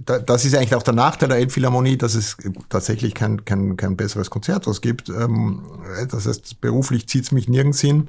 [0.06, 2.38] das ist eigentlich auch der Nachteil der Elbphilharmonie, dass es
[2.70, 5.10] tatsächlich kein, kein, kein besseres Konzerthaus gibt.
[5.10, 5.62] Ähm,
[6.10, 8.08] das heißt, beruflich zieht es mich nirgends hin.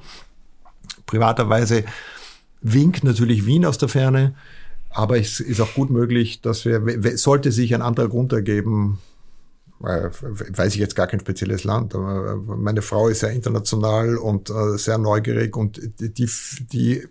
[1.09, 1.85] Privaterweise
[2.61, 4.35] winkt natürlich Wien aus der Ferne,
[4.91, 8.99] aber es ist auch gut möglich, dass wir, sollte sich ein anderer Grund ergeben,
[9.83, 14.51] äh, weiß ich jetzt gar kein spezielles Land, aber meine Frau ist sehr international und
[14.51, 16.29] äh, sehr neugierig und die,
[16.71, 17.03] die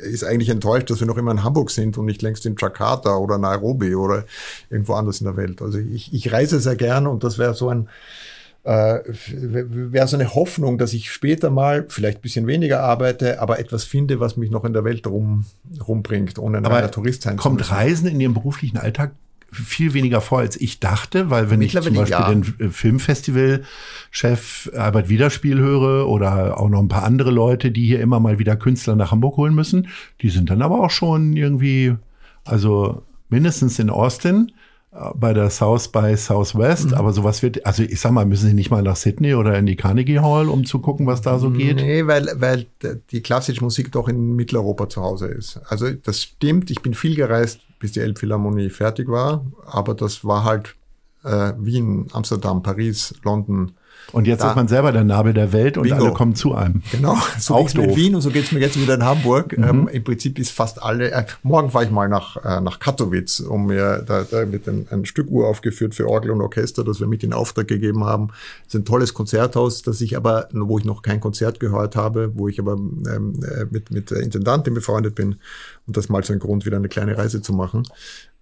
[0.00, 3.16] ist eigentlich enttäuscht, dass wir noch immer in Hamburg sind und nicht längst in Jakarta
[3.16, 4.24] oder Nairobi oder
[4.68, 5.62] irgendwo anders in der Welt.
[5.62, 7.88] Also ich, ich reise sehr gern und das wäre so ein
[8.64, 9.00] äh,
[9.30, 13.84] wäre so eine Hoffnung, dass ich später mal vielleicht ein bisschen weniger arbeite, aber etwas
[13.84, 15.44] finde, was mich noch in der Welt rum,
[15.86, 17.70] rumbringt, ohne ein aber Tourist sein kommt zu müssen.
[17.70, 19.12] Kommt Reisen in Ihrem beruflichen Alltag
[19.52, 22.28] viel weniger vor, als ich dachte, weil wenn ich zum Beispiel ja.
[22.28, 28.00] den äh, Filmfestival-Chef Albert Wiederspiel höre oder auch noch ein paar andere Leute, die hier
[28.00, 29.88] immer mal wieder Künstler nach Hamburg holen müssen,
[30.22, 31.94] die sind dann aber auch schon irgendwie,
[32.44, 34.50] also mindestens in Austin
[35.16, 36.94] bei der South by Southwest, mhm.
[36.94, 39.66] aber sowas wird, also ich sag mal, müssen Sie nicht mal nach Sydney oder in
[39.66, 41.76] die Carnegie Hall, um zu gucken, was da so geht?
[41.76, 42.66] Nee, weil, weil
[43.10, 45.60] die klassische Musik doch in Mitteleuropa zu Hause ist.
[45.66, 50.44] Also das stimmt, ich bin viel gereist, bis die Elbphilharmonie fertig war, aber das war
[50.44, 50.76] halt
[51.24, 53.72] äh, Wien, Amsterdam, Paris, London,
[54.14, 54.50] und jetzt da.
[54.50, 55.96] ist man selber der Nabel der Welt und Bingo.
[55.96, 56.82] alle kommen zu einem.
[56.92, 59.56] Genau, so auch in Wien und so geht's mir jetzt wieder in Hamburg.
[59.56, 59.64] Mhm.
[59.64, 63.40] Ähm, Im Prinzip ist fast alle, äh, morgen fahre ich mal nach, äh, nach Katowice,
[63.40, 67.00] um mir, da, da wird ein, ein Stück Uhr aufgeführt für Orgel und Orchester, das
[67.00, 68.28] wir mit in Auftrag gegeben haben.
[68.64, 72.32] Das ist ein tolles Konzerthaus, das ich aber, wo ich noch kein Konzert gehört habe,
[72.34, 75.36] wo ich aber ähm, äh, mit, mit der Intendantin befreundet bin
[75.86, 77.82] und das mal so ein Grund, wieder eine kleine Reise zu machen.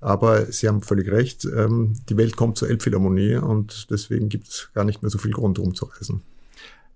[0.01, 4.71] Aber Sie haben völlig recht, ähm, die Welt kommt zur Elbphilharmonie und deswegen gibt es
[4.75, 6.23] gar nicht mehr so viel Grund, rumzureisen.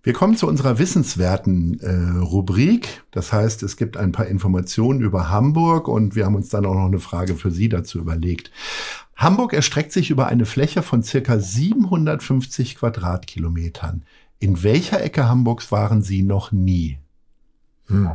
[0.06, 3.02] Wir kommen zu unserer wissenswerten äh, Rubrik.
[3.10, 6.74] Das heißt, es gibt ein paar Informationen über Hamburg und wir haben uns dann auch
[6.74, 8.52] noch eine Frage für Sie dazu überlegt.
[9.16, 14.04] Hamburg erstreckt sich über eine Fläche von circa 750 Quadratkilometern.
[14.38, 16.98] In welcher Ecke Hamburgs waren Sie noch nie?
[17.88, 18.10] Hm.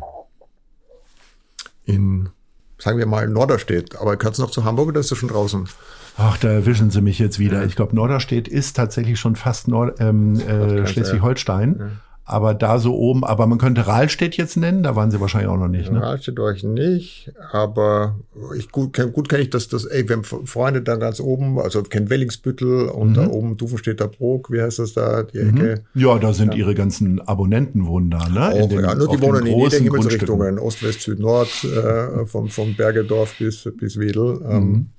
[1.91, 2.29] In
[2.77, 3.95] sagen wir mal, Norderstedt.
[3.97, 5.69] Aber gehört es noch zu Hamburg oder ist das schon draußen?
[6.17, 7.59] Ach, da erwischen Sie mich jetzt wieder.
[7.59, 7.65] Ja.
[7.65, 11.75] Ich glaube, Norderstedt ist tatsächlich schon fast Nord ähm, äh, Schleswig-Holstein.
[11.79, 11.85] Ja
[12.31, 15.57] aber da so oben, aber man könnte Rahlstedt jetzt nennen, da waren sie wahrscheinlich auch
[15.57, 15.91] noch nicht.
[15.91, 16.01] Ne?
[16.01, 18.19] Rahlstedt war ich nicht, aber
[18.57, 21.83] ich gut, gut kenne ich das, das, ey, wir haben Freunde da ganz oben, also
[21.83, 23.13] kennt Wellingsbüttel und mhm.
[23.13, 25.57] da oben Dufenstädter Brook, wie heißt das da, die mhm.
[25.57, 25.83] Ecke?
[25.93, 26.59] Ja, da sind ja.
[26.59, 28.63] ihre ganzen Abonnenten wohnen da, ne?
[28.63, 32.47] Auch, den, ja, nur die wohnen in jeder Himmelsrichtungen, Ost, West, Süd, Nord, äh, vom,
[32.47, 34.39] vom Bergedorf bis, bis Wedel.
[34.49, 34.89] Ähm,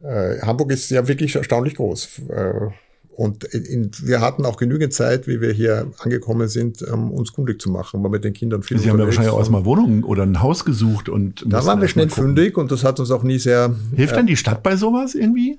[0.00, 0.06] mhm.
[0.08, 2.22] äh, Hamburg ist ja wirklich erstaunlich groß.
[2.30, 2.70] Äh,
[3.16, 7.62] und in, wir hatten auch genügend Zeit, wie wir hier angekommen sind, um uns kundig
[7.62, 10.24] zu machen, weil mit den Kindern viel Sie haben ja wahrscheinlich auch erstmal Wohnungen oder
[10.24, 13.38] ein Haus gesucht und da waren wir schnell fündig und das hat uns auch nie
[13.38, 13.74] sehr.
[13.94, 15.58] Hilft äh, denn die Stadt bei sowas irgendwie?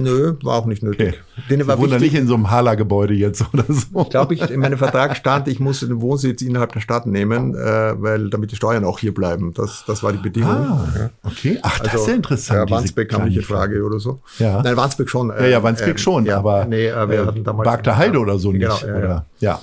[0.00, 1.08] Nö, war auch nicht nötig.
[1.08, 1.18] Okay.
[1.50, 4.02] Denen war Sie nicht in so einem Hala-Gebäude jetzt oder so.
[4.02, 7.56] Ich glaube, ich in meinem Vertrag stand, ich muss den Wohnsitz innerhalb der Stadt nehmen,
[7.56, 9.52] äh, weil damit die Steuern auch hier bleiben.
[9.54, 10.50] Das, das war die Bedingung.
[10.50, 11.58] Ah, okay.
[11.62, 12.70] Ach, das also, ist ja interessant.
[12.70, 14.20] Ja, Wandsbek kam nicht in Frage oder so.
[14.38, 14.62] Ja.
[14.62, 15.30] Nein, Wandsbek schon.
[15.30, 16.64] Äh, ja, ja, Wandsbek äh, schon, ja, aber.
[16.66, 17.66] Nee, äh, wir äh, hatten damals.
[17.66, 18.86] Bagda Heide oder so genau, nicht.
[18.86, 18.96] Ja.
[18.96, 19.26] Oder?
[19.40, 19.60] ja.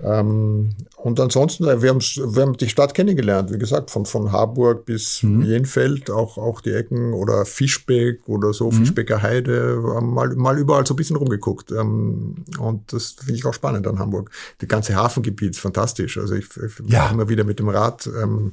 [0.00, 4.30] Ähm, und ansonsten, äh, wir haben, wir haben die Stadt kennengelernt, wie gesagt, von, von
[4.30, 5.42] Harburg bis mhm.
[5.42, 8.74] Jenfeld, auch, auch die Ecken oder Fischbeck oder so, mhm.
[8.74, 11.72] Fischbecker Heide, mal, mal überall so ein bisschen rumgeguckt.
[11.72, 14.30] Ähm, und das finde ich auch spannend an Hamburg.
[14.60, 16.16] Die ganze Hafengebiet ist fantastisch.
[16.16, 17.10] Also ich, ich ja.
[17.10, 18.52] immer wieder mit dem Rad ähm,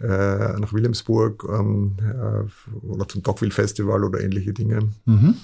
[0.00, 4.80] äh, nach Wilhelmsburg ähm, äh, oder zum Dockville Festival oder ähnliche Dinge.
[5.04, 5.36] Mhm.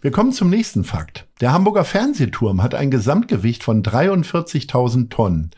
[0.00, 1.26] Wir kommen zum nächsten Fakt.
[1.40, 5.50] Der Hamburger Fernsehturm hat ein Gesamtgewicht von 43.000 Tonnen.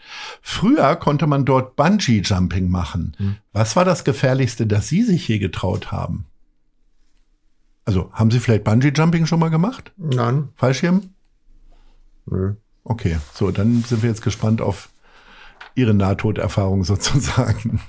[0.43, 3.17] Früher konnte man dort Bungee-Jumping machen.
[3.19, 3.37] Hm.
[3.53, 6.27] Was war das Gefährlichste, das Sie sich hier getraut haben?
[7.85, 9.93] Also, haben Sie vielleicht Bungee-Jumping schon mal gemacht?
[9.97, 10.49] Nein.
[10.57, 11.11] Fallschirm?
[12.27, 12.55] Nö.
[12.85, 14.91] Okay, so, dann sind wir jetzt gespannt auf
[15.75, 17.81] Ihre Nahtoderfahrung sozusagen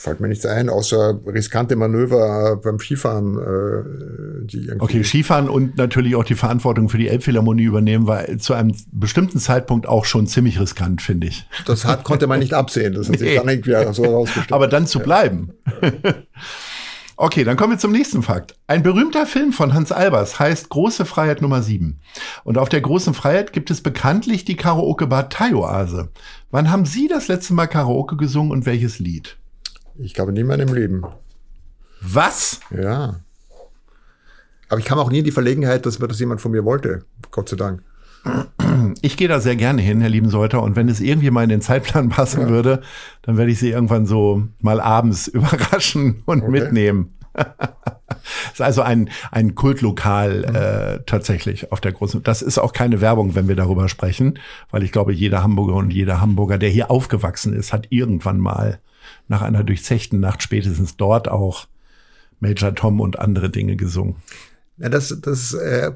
[0.00, 3.36] fällt mir nichts ein, außer riskante Manöver beim Skifahren.
[3.36, 8.38] Äh, die irgendwie okay, Skifahren und natürlich auch die Verantwortung für die Elbphilharmonie übernehmen, war
[8.38, 11.46] zu einem bestimmten Zeitpunkt auch schon ziemlich riskant, finde ich.
[11.66, 13.18] Das hat, konnte man nicht absehen, das hat nee.
[13.18, 14.52] sich dann irgendwie so herausgestellt.
[14.52, 15.52] Aber dann zu bleiben.
[17.22, 18.54] Okay, dann kommen wir zum nächsten Fakt.
[18.66, 22.00] Ein berühmter Film von Hans Albers heißt Große Freiheit Nummer 7.
[22.44, 26.08] Und auf der Großen Freiheit gibt es bekanntlich die Karaoke-Bar Thai-Oase.
[26.50, 29.36] Wann haben Sie das letzte Mal Karaoke gesungen und welches Lied?
[30.02, 31.04] Ich glaube nie mehr im Leben.
[32.00, 32.60] Was?
[32.70, 33.20] Ja.
[34.68, 37.04] Aber ich kam auch nie in die Verlegenheit, dass mir das jemand von mir wollte.
[37.30, 37.82] Gott sei Dank.
[39.02, 40.62] Ich gehe da sehr gerne hin, Herr Liebensolter.
[40.62, 42.48] Und wenn es irgendwie mal in den Zeitplan passen ja.
[42.48, 42.82] würde,
[43.22, 46.50] dann werde ich Sie irgendwann so mal abends überraschen und okay.
[46.50, 47.14] mitnehmen.
[48.52, 50.54] ist also ein, ein Kultlokal Mhm.
[50.54, 52.22] äh, tatsächlich auf der großen.
[52.22, 54.38] Das ist auch keine Werbung, wenn wir darüber sprechen,
[54.70, 58.80] weil ich glaube, jeder Hamburger und jeder Hamburger, der hier aufgewachsen ist, hat irgendwann mal
[59.30, 61.66] nach einer durchzechten Nacht spätestens dort auch
[62.40, 64.16] Major Tom und andere Dinge gesungen.
[64.76, 65.92] Ja, das das äh,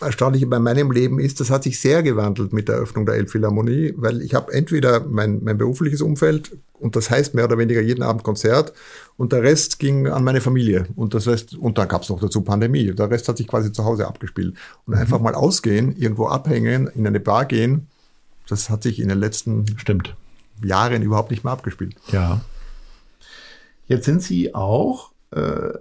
[0.00, 3.94] Erstaunliche bei meinem Leben ist, das hat sich sehr gewandelt mit der Eröffnung der Elbphilharmonie,
[3.96, 8.02] weil ich habe entweder mein, mein berufliches Umfeld und das heißt mehr oder weniger jeden
[8.02, 8.74] Abend Konzert
[9.16, 12.20] und der Rest ging an meine Familie und das heißt, und dann gab es noch
[12.20, 12.92] dazu Pandemie.
[12.92, 14.54] Der Rest hat sich quasi zu Hause abgespielt.
[14.84, 17.86] Und einfach mal ausgehen, irgendwo abhängen, in eine Bar gehen,
[18.48, 20.14] das hat sich in den letzten Stimmt.
[20.62, 21.96] Jahren überhaupt nicht mehr abgespielt.
[22.12, 22.42] Ja.
[23.86, 25.72] Jetzt sind Sie auch äh,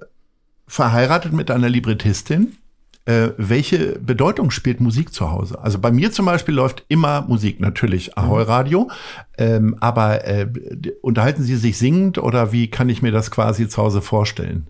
[0.67, 2.57] verheiratet mit einer Librettistin.
[3.05, 5.59] Äh, welche Bedeutung spielt Musik zu Hause?
[5.59, 8.89] Also bei mir zum Beispiel läuft immer Musik, natürlich Ahoi Radio.
[9.37, 10.47] Ähm, aber äh,
[11.01, 14.67] unterhalten Sie sich singend oder wie kann ich mir das quasi zu Hause vorstellen?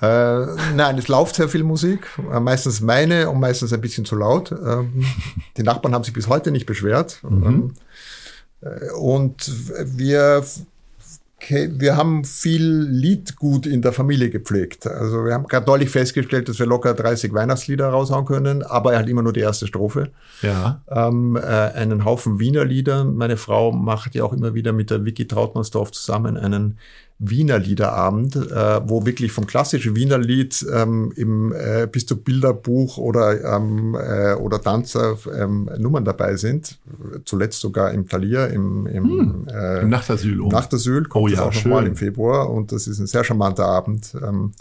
[0.00, 0.46] Äh,
[0.76, 4.52] nein, es läuft sehr viel Musik, äh, meistens meine und meistens ein bisschen zu laut.
[4.52, 5.04] Ähm,
[5.56, 7.20] die Nachbarn haben sich bis heute nicht beschwert.
[7.24, 7.74] Ähm,
[8.60, 9.50] äh, und
[9.96, 10.44] wir,
[11.40, 14.86] wir haben viel Liedgut in der Familie gepflegt.
[14.86, 19.08] Also wir haben gerade neulich festgestellt, dass wir locker 30 Weihnachtslieder raushauen können, aber halt
[19.08, 20.10] immer nur die erste Strophe.
[20.42, 20.82] Ja.
[20.88, 23.04] Ähm, äh, einen Haufen Wiener Lieder.
[23.04, 26.78] Meine Frau macht ja auch immer wieder mit der Vicky Trautmannsdorf zusammen einen
[27.20, 32.96] Wiener Liederabend, äh, wo wirklich vom klassischen Wiener Lied ähm, im äh, bis zu Bilderbuch
[32.96, 36.78] oder ähm, äh, oder Tanzer ähm, Nummern dabei sind.
[37.24, 40.40] Zuletzt sogar im Talier, im, im, äh, Im Nachtasyl.
[40.40, 40.48] um.
[40.48, 44.14] Nachtasyl kommt Oh ja, auch nochmal im Februar und das ist ein sehr charmanter Abend,
[44.22, 44.52] ähm,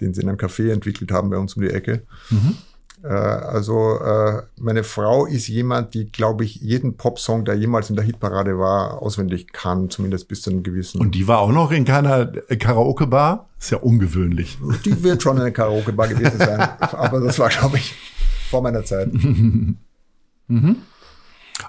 [0.00, 2.02] den sie in einem Café entwickelt haben bei uns um die Ecke.
[2.28, 2.56] Mhm.
[3.02, 7.96] Äh, also äh, meine Frau ist jemand, die, glaube ich, jeden Popsong, der jemals in
[7.96, 11.00] der Hitparade war, auswendig kann, zumindest bis zu einem gewissen.
[11.00, 13.48] Und die war auch noch in keiner Karaoke-Bar?
[13.58, 14.58] Ist ja ungewöhnlich.
[14.84, 17.94] die wird schon eine Karaoke-Bar gewesen sein, aber das war, glaube ich,
[18.50, 19.10] vor meiner Zeit.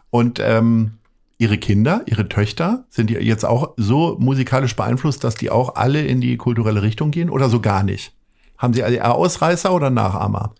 [0.09, 0.91] Und ähm,
[1.37, 6.05] ihre Kinder, ihre Töchter, sind die jetzt auch so musikalisch beeinflusst, dass die auch alle
[6.05, 8.13] in die kulturelle Richtung gehen oder so gar nicht?
[8.57, 10.53] Haben sie eher Ausreißer oder Nachahmer?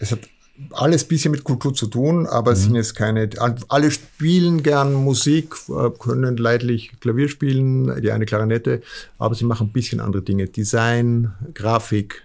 [0.00, 0.20] Es hat
[0.72, 3.30] alles bisschen mit Kultur zu tun, aber es sind jetzt keine,
[3.68, 8.82] alle spielen gern Musik, äh, können leidlich Klavier spielen, die eine Klarinette,
[9.18, 10.48] aber sie machen ein bisschen andere Dinge.
[10.48, 12.22] Design, Grafik.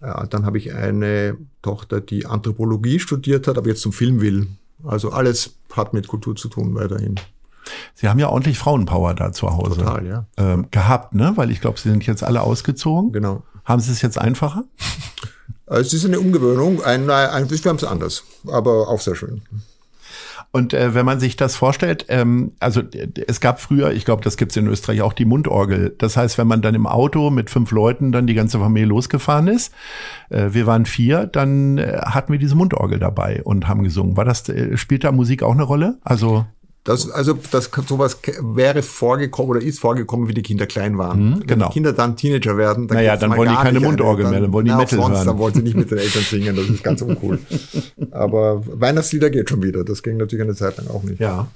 [0.00, 4.46] Dann habe ich eine Tochter, die Anthropologie studiert hat, aber jetzt zum Film will.
[4.84, 7.16] Also alles hat mit Kultur zu tun weiterhin.
[7.94, 10.26] Sie haben ja ordentlich Frauenpower da zu Hause Total, ja.
[10.36, 11.32] ähm, gehabt, ne?
[11.34, 13.12] Weil ich glaube, sie sind jetzt alle ausgezogen.
[13.12, 13.42] Genau.
[13.64, 14.64] Haben sie es jetzt einfacher?
[15.68, 19.42] Also es ist eine Umgewöhnung, ein, ein, wir haben es anders, aber auch sehr schön.
[20.50, 22.82] Und äh, wenn man sich das vorstellt, ähm, also
[23.26, 25.94] es gab früher, ich glaube, das gibt's in Österreich auch die Mundorgel.
[25.98, 29.48] Das heißt, wenn man dann im Auto mit fünf Leuten dann die ganze Familie losgefahren
[29.48, 29.74] ist,
[30.30, 34.16] äh, wir waren vier, dann äh, hatten wir diese Mundorgel dabei und haben gesungen.
[34.16, 35.98] War das, äh, spielt da Musik auch eine Rolle?
[36.02, 36.46] Also
[36.88, 41.40] Das, also das sowas wäre vorgekommen oder ist vorgekommen, wie die Kinder klein waren.
[41.40, 41.66] Wenn genau.
[41.66, 44.64] die Kinder dann Teenager werden, dann Naja, dann wollen die keine Mundorgel mehr, dann wollen
[44.64, 45.26] die na, Metal sonst, hören.
[45.26, 47.40] Dann wollen sie nicht mit den Eltern singen, das ist ganz uncool.
[48.10, 51.20] Aber Weihnachtslieder geht schon wieder, das ging natürlich eine Zeit lang auch nicht.
[51.20, 51.48] Ja.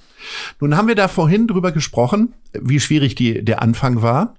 [0.61, 4.35] Nun haben wir da vorhin drüber gesprochen, wie schwierig die, der Anfang war.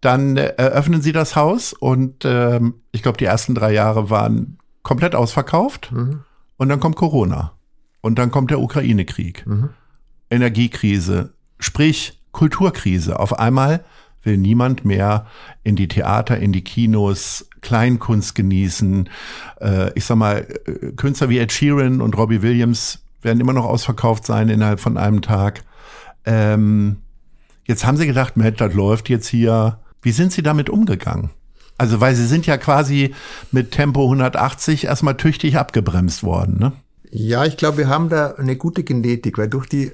[0.00, 4.56] Dann äh, eröffnen sie das Haus und ähm, ich glaube, die ersten drei Jahre waren
[4.82, 5.92] komplett ausverkauft.
[6.56, 7.52] Und dann kommt Corona.
[8.00, 9.44] Und dann kommt der Ukraine-Krieg.
[10.34, 13.18] Energiekrise, sprich Kulturkrise.
[13.18, 13.84] Auf einmal
[14.22, 15.26] will niemand mehr
[15.62, 19.08] in die Theater, in die Kinos, Kleinkunst genießen.
[19.60, 23.64] Äh, ich sag mal, äh, Künstler wie Ed Sheeran und Robbie Williams werden immer noch
[23.64, 25.64] ausverkauft sein innerhalb von einem Tag.
[26.26, 26.96] Ähm,
[27.66, 29.78] jetzt haben sie gedacht, Mensch, das läuft jetzt hier.
[30.02, 31.30] Wie sind sie damit umgegangen?
[31.76, 33.14] Also, weil sie sind ja quasi
[33.50, 36.72] mit Tempo 180 erstmal tüchtig abgebremst worden, ne?
[37.10, 39.92] Ja, ich glaube, wir haben da eine gute Genetik, weil durch die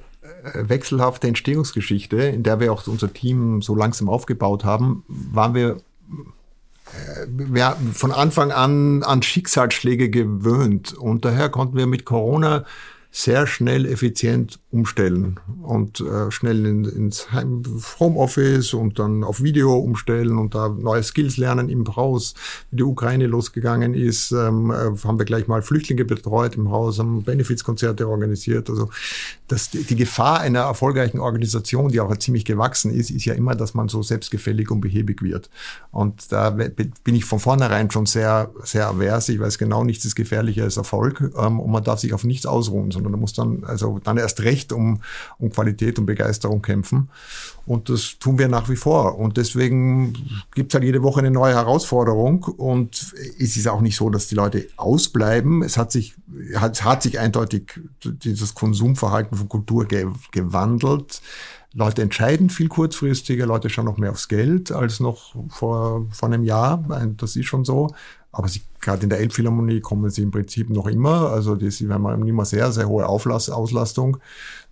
[0.53, 5.77] wechselhafte Entstehungsgeschichte, in der wir auch unser Team so langsam aufgebaut haben, waren wir
[6.91, 10.93] äh, wir von Anfang an an Schicksalsschläge gewöhnt.
[10.93, 12.65] Und daher konnten wir mit Corona
[13.13, 17.61] sehr schnell effizient umstellen und äh, schnell in, ins Heim,
[17.99, 22.35] Homeoffice und dann auf Video umstellen und da neue Skills lernen im Haus.
[22.71, 26.99] Wie die Ukraine losgegangen ist, ähm, äh, haben wir gleich mal Flüchtlinge betreut im Haus,
[26.99, 28.69] haben Benefizkonzerte organisiert.
[28.69, 28.89] Also
[29.49, 33.73] das, die Gefahr einer erfolgreichen Organisation, die auch ziemlich gewachsen ist, ist ja immer, dass
[33.73, 35.49] man so selbstgefällig und behäbig wird.
[35.91, 39.27] Und da bin ich von vornherein schon sehr, sehr avers.
[39.27, 42.45] Ich weiß genau, nichts ist gefährlicher als Erfolg ähm, und man darf sich auf nichts
[42.45, 45.01] ausruhen, sondern da muss dann, also dann erst recht um,
[45.39, 47.09] um Qualität und Begeisterung kämpfen.
[47.65, 49.17] Und das tun wir nach wie vor.
[49.17, 50.13] Und deswegen
[50.55, 52.43] gibt es halt jede Woche eine neue Herausforderung.
[52.43, 55.61] Und es ist auch nicht so, dass die Leute ausbleiben.
[55.63, 56.15] Es hat sich,
[56.55, 61.21] hat, hat sich eindeutig dieses Konsumverhalten von Kultur ge gewandelt.
[61.73, 66.43] Leute entscheiden viel kurzfristiger, Leute schauen noch mehr aufs Geld als noch vor, vor einem
[66.43, 66.83] Jahr.
[67.17, 67.87] Das ist schon so.
[68.31, 71.31] Aber sie, gerade in der Elbphilharmonie kommen sie im Prinzip noch immer.
[71.31, 74.17] Also die, sie haben immer sehr, sehr hohe Auflass, Auslastung.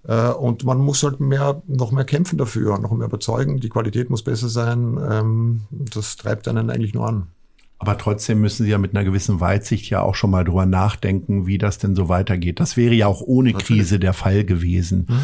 [0.07, 3.59] Äh, und man muss halt mehr, noch mehr kämpfen dafür, noch mehr überzeugen.
[3.59, 4.97] Die Qualität muss besser sein.
[5.09, 7.27] Ähm, das treibt einen eigentlich nur an.
[7.81, 11.47] Aber trotzdem müssen Sie ja mit einer gewissen Weitsicht ja auch schon mal drüber nachdenken,
[11.47, 12.59] wie das denn so weitergeht.
[12.59, 13.53] Das wäre ja auch ohne.
[13.53, 15.07] Krise der Fall gewesen.
[15.07, 15.19] Mhm.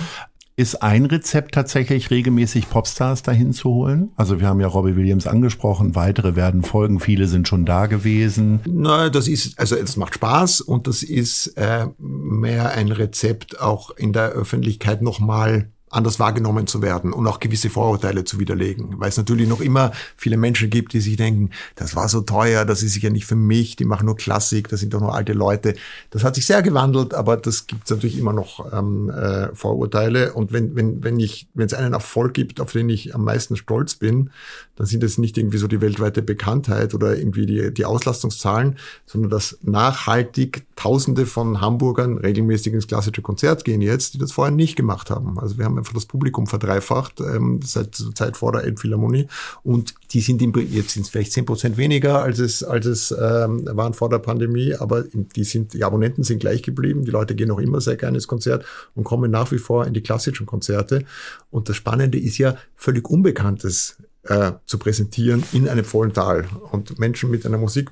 [0.58, 4.12] Ist ein Rezept tatsächlich regelmäßig Popstars dahin zu holen?
[4.16, 8.62] Also wir haben ja Robbie Williams angesprochen, weitere werden folgen, viele sind schon da gewesen.
[8.66, 13.92] Na, das ist, also es macht Spaß und das ist äh, mehr ein Rezept auch
[13.98, 18.96] in der Öffentlichkeit nochmal anders wahrgenommen zu werden und auch gewisse Vorurteile zu widerlegen.
[19.00, 22.66] Weil es natürlich noch immer viele Menschen gibt, die sich denken, das war so teuer,
[22.66, 25.34] das ist sicher nicht für mich, die machen nur Klassik, das sind doch nur alte
[25.34, 25.76] Leute.
[26.12, 30.34] Das hat sich sehr gewandelt, aber das gibt es natürlich immer noch ähm, äh, Vorurteile.
[30.34, 33.56] Und wenn, wenn, wenn ich, wenn es einen Erfolg gibt, auf den ich am meisten
[33.56, 34.32] stolz bin,
[34.76, 39.32] dann sind es nicht irgendwie so die weltweite Bekanntheit oder irgendwie die, die Auslastungszahlen, sondern
[39.32, 44.76] dass nachhaltig Tausende von Hamburgern regelmäßig ins klassische Konzert gehen jetzt, die das vorher nicht
[44.76, 45.40] gemacht haben.
[45.40, 49.28] Also wir haben einfach das Publikum verdreifacht ähm, seit der Zeit vor der Elbphilharmonie
[49.64, 53.12] und die sind im, jetzt sind es vielleicht zehn Prozent weniger, als es, als es
[53.12, 57.36] ähm, waren vor der Pandemie, aber die sind, die Abonnenten sind gleich geblieben, die Leute
[57.36, 58.66] gehen auch immer sehr gerne ins Konzert
[58.96, 61.06] und kommen nach wie vor in die klassischen Konzerte.
[61.52, 66.98] Und das Spannende ist ja völlig Unbekanntes äh, zu präsentieren in einem vollen Tal und
[66.98, 67.92] Menschen mit einer Musik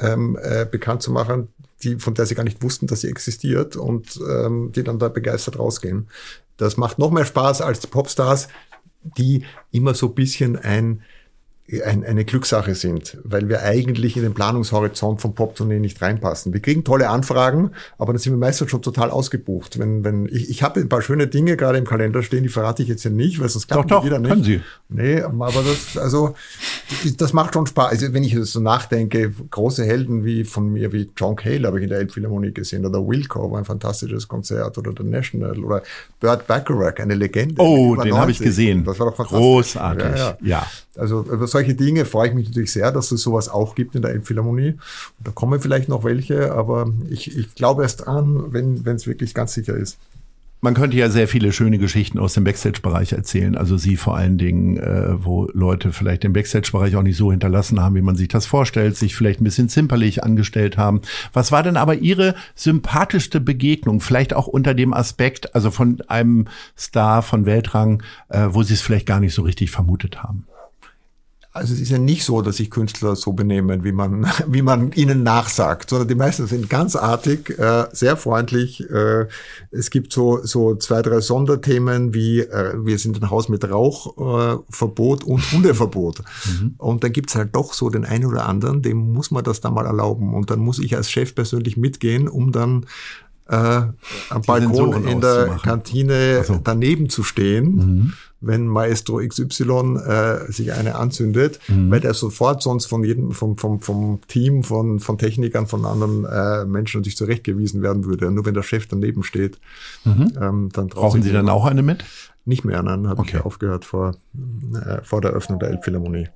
[0.00, 1.48] ähm, äh, bekannt zu machen,
[1.82, 5.08] die, von der sie gar nicht wussten, dass sie existiert und ähm, die dann da
[5.08, 6.08] begeistert rausgehen.
[6.58, 8.48] Das macht noch mehr Spaß als Popstars,
[9.16, 11.02] die immer so ein bisschen ein
[11.84, 16.54] ein, eine Glückssache sind, weil wir eigentlich in den Planungshorizont vom Poptournee nicht reinpassen.
[16.54, 19.78] Wir kriegen tolle Anfragen, aber dann sind wir meistens schon total ausgebucht.
[19.78, 22.82] Wenn, wenn ich, ich habe ein paar schöne Dinge gerade im Kalender stehen, die verrate
[22.82, 24.30] ich jetzt ja nicht, weil sonst klappt doch, doch, wieder nicht.
[24.30, 24.62] Können Sie.
[24.88, 26.34] Nee, aber das, also,
[27.18, 27.90] das macht schon Spaß.
[27.90, 31.84] Also, wenn ich so nachdenke, große Helden wie von mir, wie John Cale habe ich
[31.84, 35.82] in der Elbphilharmonie gesehen, oder Wilco war ein fantastisches Konzert, oder The National, oder
[36.18, 37.60] Burt Bacharach, eine Legende.
[37.60, 38.84] Oh, den habe ich gesehen.
[38.84, 39.38] Das war doch fantastisch.
[39.38, 40.16] Großartig, ja.
[40.16, 40.36] ja.
[40.40, 40.66] ja.
[40.96, 44.02] Also über solche Dinge freue ich mich natürlich sehr, dass es sowas auch gibt in
[44.02, 44.74] der Elbphilharmonie.
[45.18, 49.54] Da kommen vielleicht noch welche, aber ich, ich glaube erst dran, wenn es wirklich ganz
[49.54, 49.98] sicher ist.
[50.60, 53.56] Man könnte ja sehr viele schöne Geschichten aus dem Backstage-Bereich erzählen.
[53.56, 57.80] Also Sie vor allen Dingen, äh, wo Leute vielleicht den Backstage-Bereich auch nicht so hinterlassen
[57.80, 61.00] haben, wie man sich das vorstellt, sich vielleicht ein bisschen zimperlich angestellt haben.
[61.32, 64.00] Was war denn aber Ihre sympathischste Begegnung?
[64.00, 66.46] Vielleicht auch unter dem Aspekt, also von einem
[66.76, 70.44] Star von Weltrang, äh, wo Sie es vielleicht gar nicht so richtig vermutet haben?
[71.58, 74.92] Also es ist ja nicht so, dass sich Künstler so benehmen, wie man, wie man
[74.92, 78.88] ihnen nachsagt, sondern die meisten sind ganz artig, äh, sehr freundlich.
[78.88, 79.26] Äh,
[79.70, 85.24] es gibt so, so zwei, drei Sonderthemen wie äh, wir sind ein Haus mit Rauchverbot
[85.24, 86.22] und Hundeverbot.
[86.46, 86.74] Mhm.
[86.78, 89.74] Und dann gibt's halt doch so den einen oder anderen, dem muss man das dann
[89.74, 90.34] mal erlauben.
[90.34, 92.86] Und dann muss ich als Chef persönlich mitgehen, um dann
[93.48, 93.82] äh,
[94.30, 96.60] am Balkon in der Kantine so.
[96.62, 97.74] daneben zu stehen.
[97.74, 101.90] Mhm wenn Maestro XY äh, sich eine anzündet, mhm.
[101.90, 106.24] weil der sofort sonst von jedem, vom, vom, vom Team, von, von Technikern, von anderen
[106.24, 108.30] äh, Menschen natürlich zurechtgewiesen werden würde.
[108.30, 109.58] Nur wenn der Chef daneben steht,
[110.04, 110.32] mhm.
[110.40, 112.04] ähm, dann Brauchen Sie dann auch eine mit?
[112.44, 113.38] Nicht mehr, dann habe okay.
[113.38, 114.14] ich aufgehört vor,
[114.74, 116.28] äh, vor der Öffnung der Elbphilharmonie.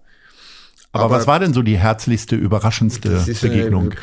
[0.93, 3.93] Aber, Aber was war denn so die herzlichste, überraschendste Begegnung?
[3.93, 4.01] Eine,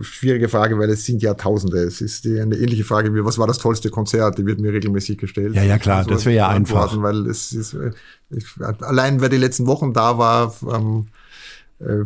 [0.00, 1.78] schwierige Frage, weil es sind ja Tausende.
[1.78, 4.38] Es ist die, eine ähnliche Frage wie, was war das tollste Konzert?
[4.38, 5.54] Die wird mir regelmäßig gestellt.
[5.54, 7.00] Ja, ja, klar, also, das wäre ja einfach.
[7.02, 7.76] Weil es ist,
[8.30, 11.06] ich, allein wer die letzten Wochen da war, ähm,
[11.80, 12.04] äh,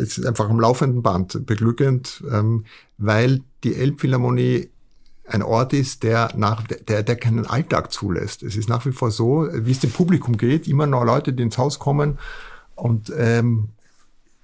[0.00, 2.64] ist einfach am laufenden Band beglückend, ähm,
[2.96, 4.70] weil die Elbphilharmonie
[5.26, 8.42] ein Ort ist, der nach, der, der keinen Alltag zulässt.
[8.42, 11.42] Es ist nach wie vor so, wie es dem Publikum geht, immer noch Leute, die
[11.42, 12.18] ins Haus kommen
[12.74, 13.68] und ähm,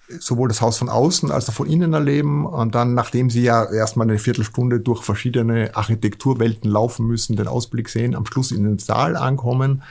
[0.09, 3.65] sowohl das Haus von außen als auch von innen erleben und dann, nachdem sie ja
[3.71, 8.79] erstmal eine Viertelstunde durch verschiedene Architekturwelten laufen müssen, den Ausblick sehen, am Schluss in den
[8.79, 9.83] Saal ankommen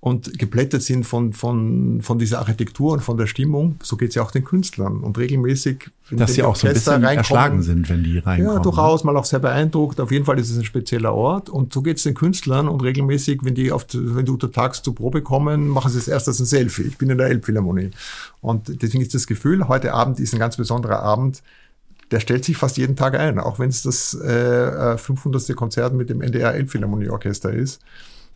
[0.00, 3.76] und geplättet sind von, von, von dieser Architektur und von der Stimmung.
[3.82, 5.00] So geht es ja auch den Künstlern.
[5.00, 8.56] Und regelmäßig, dass sie auch so ein bisschen erschlagen sind, wenn die reinkommen.
[8.58, 10.00] Ja, durchaus, mal auch sehr beeindruckt.
[10.00, 11.50] Auf jeden Fall ist es ein spezieller Ort.
[11.50, 12.68] Und so geht es den Künstlern.
[12.68, 16.28] Und regelmäßig, wenn die auf, wenn die untertags zur Probe kommen, machen sie es erst
[16.28, 16.82] als ein Selfie.
[16.82, 17.90] Ich bin in der Elbphilharmonie.
[18.40, 21.42] Und deswegen ist das Gefühl, heute Abend ist ein ganz besonderer Abend,
[22.12, 25.56] der stellt sich fast jeden Tag ein, auch wenn es das äh, 500.
[25.56, 27.80] Konzert mit dem NDR Elbphilharmonieorchester ist.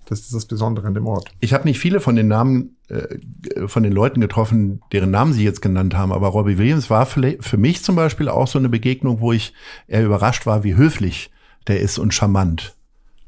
[0.07, 1.31] Das ist das Besondere an dem Ort.
[1.41, 5.45] Ich habe nicht viele von den Namen äh, von den Leuten getroffen, deren Namen Sie
[5.45, 8.69] jetzt genannt haben, aber Robbie Williams war für, für mich zum Beispiel auch so eine
[8.69, 9.55] Begegnung, wo ich
[9.87, 11.31] eher überrascht war, wie höflich
[11.67, 12.75] der ist und charmant.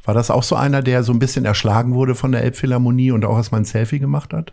[0.04, 3.24] War das auch so einer, der so ein bisschen erschlagen wurde von der Elbphilharmonie und
[3.24, 4.52] auch erstmal ein Selfie gemacht hat?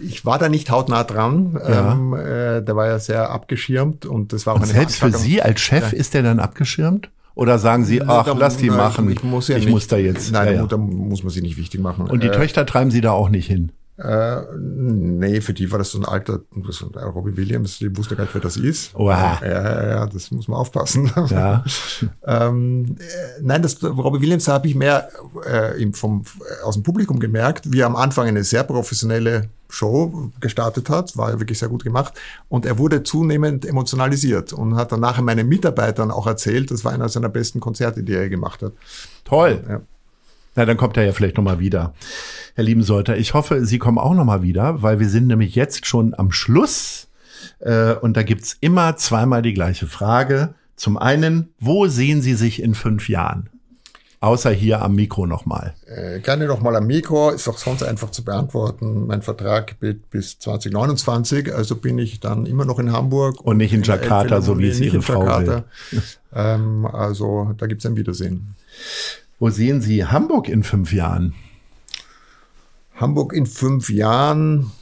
[0.00, 1.58] Ich war da nicht hautnah dran.
[1.62, 1.92] Ja.
[1.92, 5.12] Ähm, äh, der war ja sehr abgeschirmt und das war auch und eine Selbst für
[5.12, 5.98] Sie als Chef ja.
[5.98, 7.10] ist der dann abgeschirmt?
[7.36, 9.10] Oder sagen Sie, ach, lass die machen.
[9.10, 9.72] Ich muss ja ich nicht.
[9.72, 10.32] muss da jetzt.
[10.32, 12.06] Nein, ja, da muss man sich nicht wichtig machen.
[12.06, 13.72] Und die äh, Töchter treiben Sie da auch nicht hin?
[13.98, 16.62] Äh, nee, für die war das so ein alter, ein
[17.08, 18.92] Robbie Williams, die wusste gar nicht, wer das ist.
[18.94, 19.08] Wow.
[19.08, 21.10] Ja, ja, ja, das muss man aufpassen.
[21.30, 21.64] Ja.
[22.26, 25.08] ähm, äh, nein, das Robbie Williams habe ich mehr
[25.44, 26.24] äh, vom,
[26.62, 31.30] aus dem Publikum gemerkt, wie er am Anfang eine sehr professionelle Show gestartet hat, war
[31.30, 32.14] ja wirklich sehr gut gemacht.
[32.48, 36.92] Und er wurde zunehmend emotionalisiert und hat dann nachher meinen Mitarbeitern auch erzählt, das war
[36.92, 38.72] einer seiner besten Konzerte, die er gemacht hat.
[39.24, 39.64] Toll.
[39.68, 39.80] Ja.
[40.56, 41.94] Na, dann kommt er ja vielleicht nochmal wieder.
[42.54, 46.14] Herr Liebensolter, ich hoffe, Sie kommen auch nochmal wieder, weil wir sind nämlich jetzt schon
[46.16, 47.08] am Schluss.
[47.60, 50.54] Äh, und da gibt's immer zweimal die gleiche Frage.
[50.74, 53.50] Zum einen, wo sehen Sie sich in fünf Jahren?
[54.20, 55.74] Außer hier am Mikro nochmal.
[55.86, 59.06] Äh, gerne nochmal am Mikro, ist auch sonst einfach zu beantworten.
[59.06, 63.42] Mein Vertrag geht bis 2029, also bin ich dann immer noch in Hamburg.
[63.42, 65.64] Und nicht in Jakarta, so wie es Ihre Frau will.
[66.34, 68.54] Ähm, also da gibt's ein Wiedersehen.
[69.38, 71.34] Wo sehen Sie Hamburg in fünf Jahren?
[72.94, 74.72] Hamburg in fünf Jahren,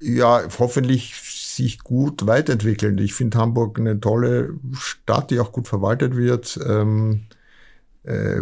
[0.00, 2.96] ja, hoffentlich sich gut weiterentwickeln.
[2.98, 6.58] Ich finde Hamburg eine tolle Stadt, die auch gut verwaltet wird.
[6.66, 7.24] Ähm,
[8.04, 8.40] äh,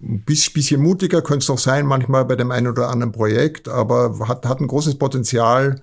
[0.00, 4.28] ein bisschen mutiger könnte es noch sein, manchmal bei dem einen oder anderen Projekt, aber
[4.28, 5.82] hat, hat ein großes Potenzial.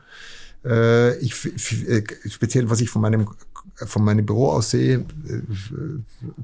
[0.66, 1.34] Äh, ich,
[1.88, 3.28] äh, speziell, was ich von meinem
[3.86, 5.42] von meinem Büro aus sehe, äh,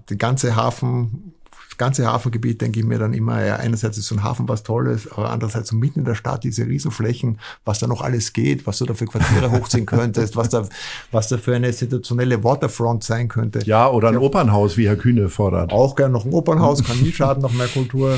[0.09, 1.33] die ganze Hafen
[1.79, 5.11] ganze Hafengebiet denke ich mir dann immer, ja, einerseits ist so ein Hafen was Tolles,
[5.11, 8.77] aber andererseits so mitten in der Stadt diese Riesenflächen, was da noch alles geht, was
[8.77, 10.67] du da für Quartiere hochziehen könntest, was da,
[11.11, 13.59] was da für eine institutionelle Waterfront sein könnte.
[13.65, 15.71] Ja, oder ein ja, Opernhaus, wie Herr Kühne fordert.
[15.71, 18.17] Auch gerne noch ein Opernhaus, kann nie schaden, noch mehr Kultur.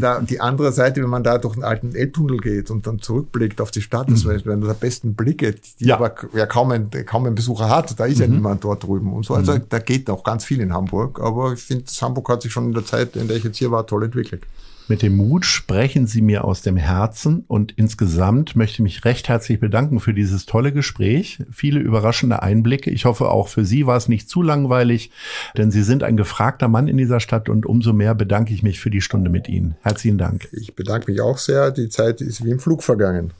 [0.00, 3.60] Da, die andere Seite, wenn man da durch den alten Elbtunnel geht und dann zurückblickt
[3.60, 4.30] auf die Stadt, das mhm.
[4.30, 5.96] wäre einer der besten Blicke, die ja.
[5.96, 7.98] aber ja kaum ein, kaum ein Besucher hat.
[7.98, 8.22] Da ist mhm.
[8.22, 9.34] ja niemand dort drüben und so.
[9.34, 9.62] Also mhm.
[9.68, 11.20] da geht auch ganz viel in Hamburg.
[11.20, 13.58] Aber ich finde, Hamburg hat sich schon in der Zeit Zeit, in der ich jetzt
[13.58, 14.42] hier war, toll entwickelt.
[14.88, 19.28] Mit dem Mut sprechen Sie mir aus dem Herzen und insgesamt möchte ich mich recht
[19.28, 21.38] herzlich bedanken für dieses tolle Gespräch.
[21.52, 22.90] Viele überraschende Einblicke.
[22.90, 25.12] Ich hoffe, auch für Sie war es nicht zu langweilig,
[25.56, 28.80] denn Sie sind ein gefragter Mann in dieser Stadt und umso mehr bedanke ich mich
[28.80, 29.76] für die Stunde mit Ihnen.
[29.82, 30.48] Herzlichen Dank.
[30.50, 31.70] Ich bedanke mich auch sehr.
[31.70, 33.30] Die Zeit ist wie im Flug vergangen.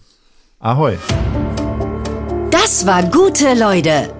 [0.60, 0.98] Ahoi.
[2.52, 4.19] Das war gute Leute.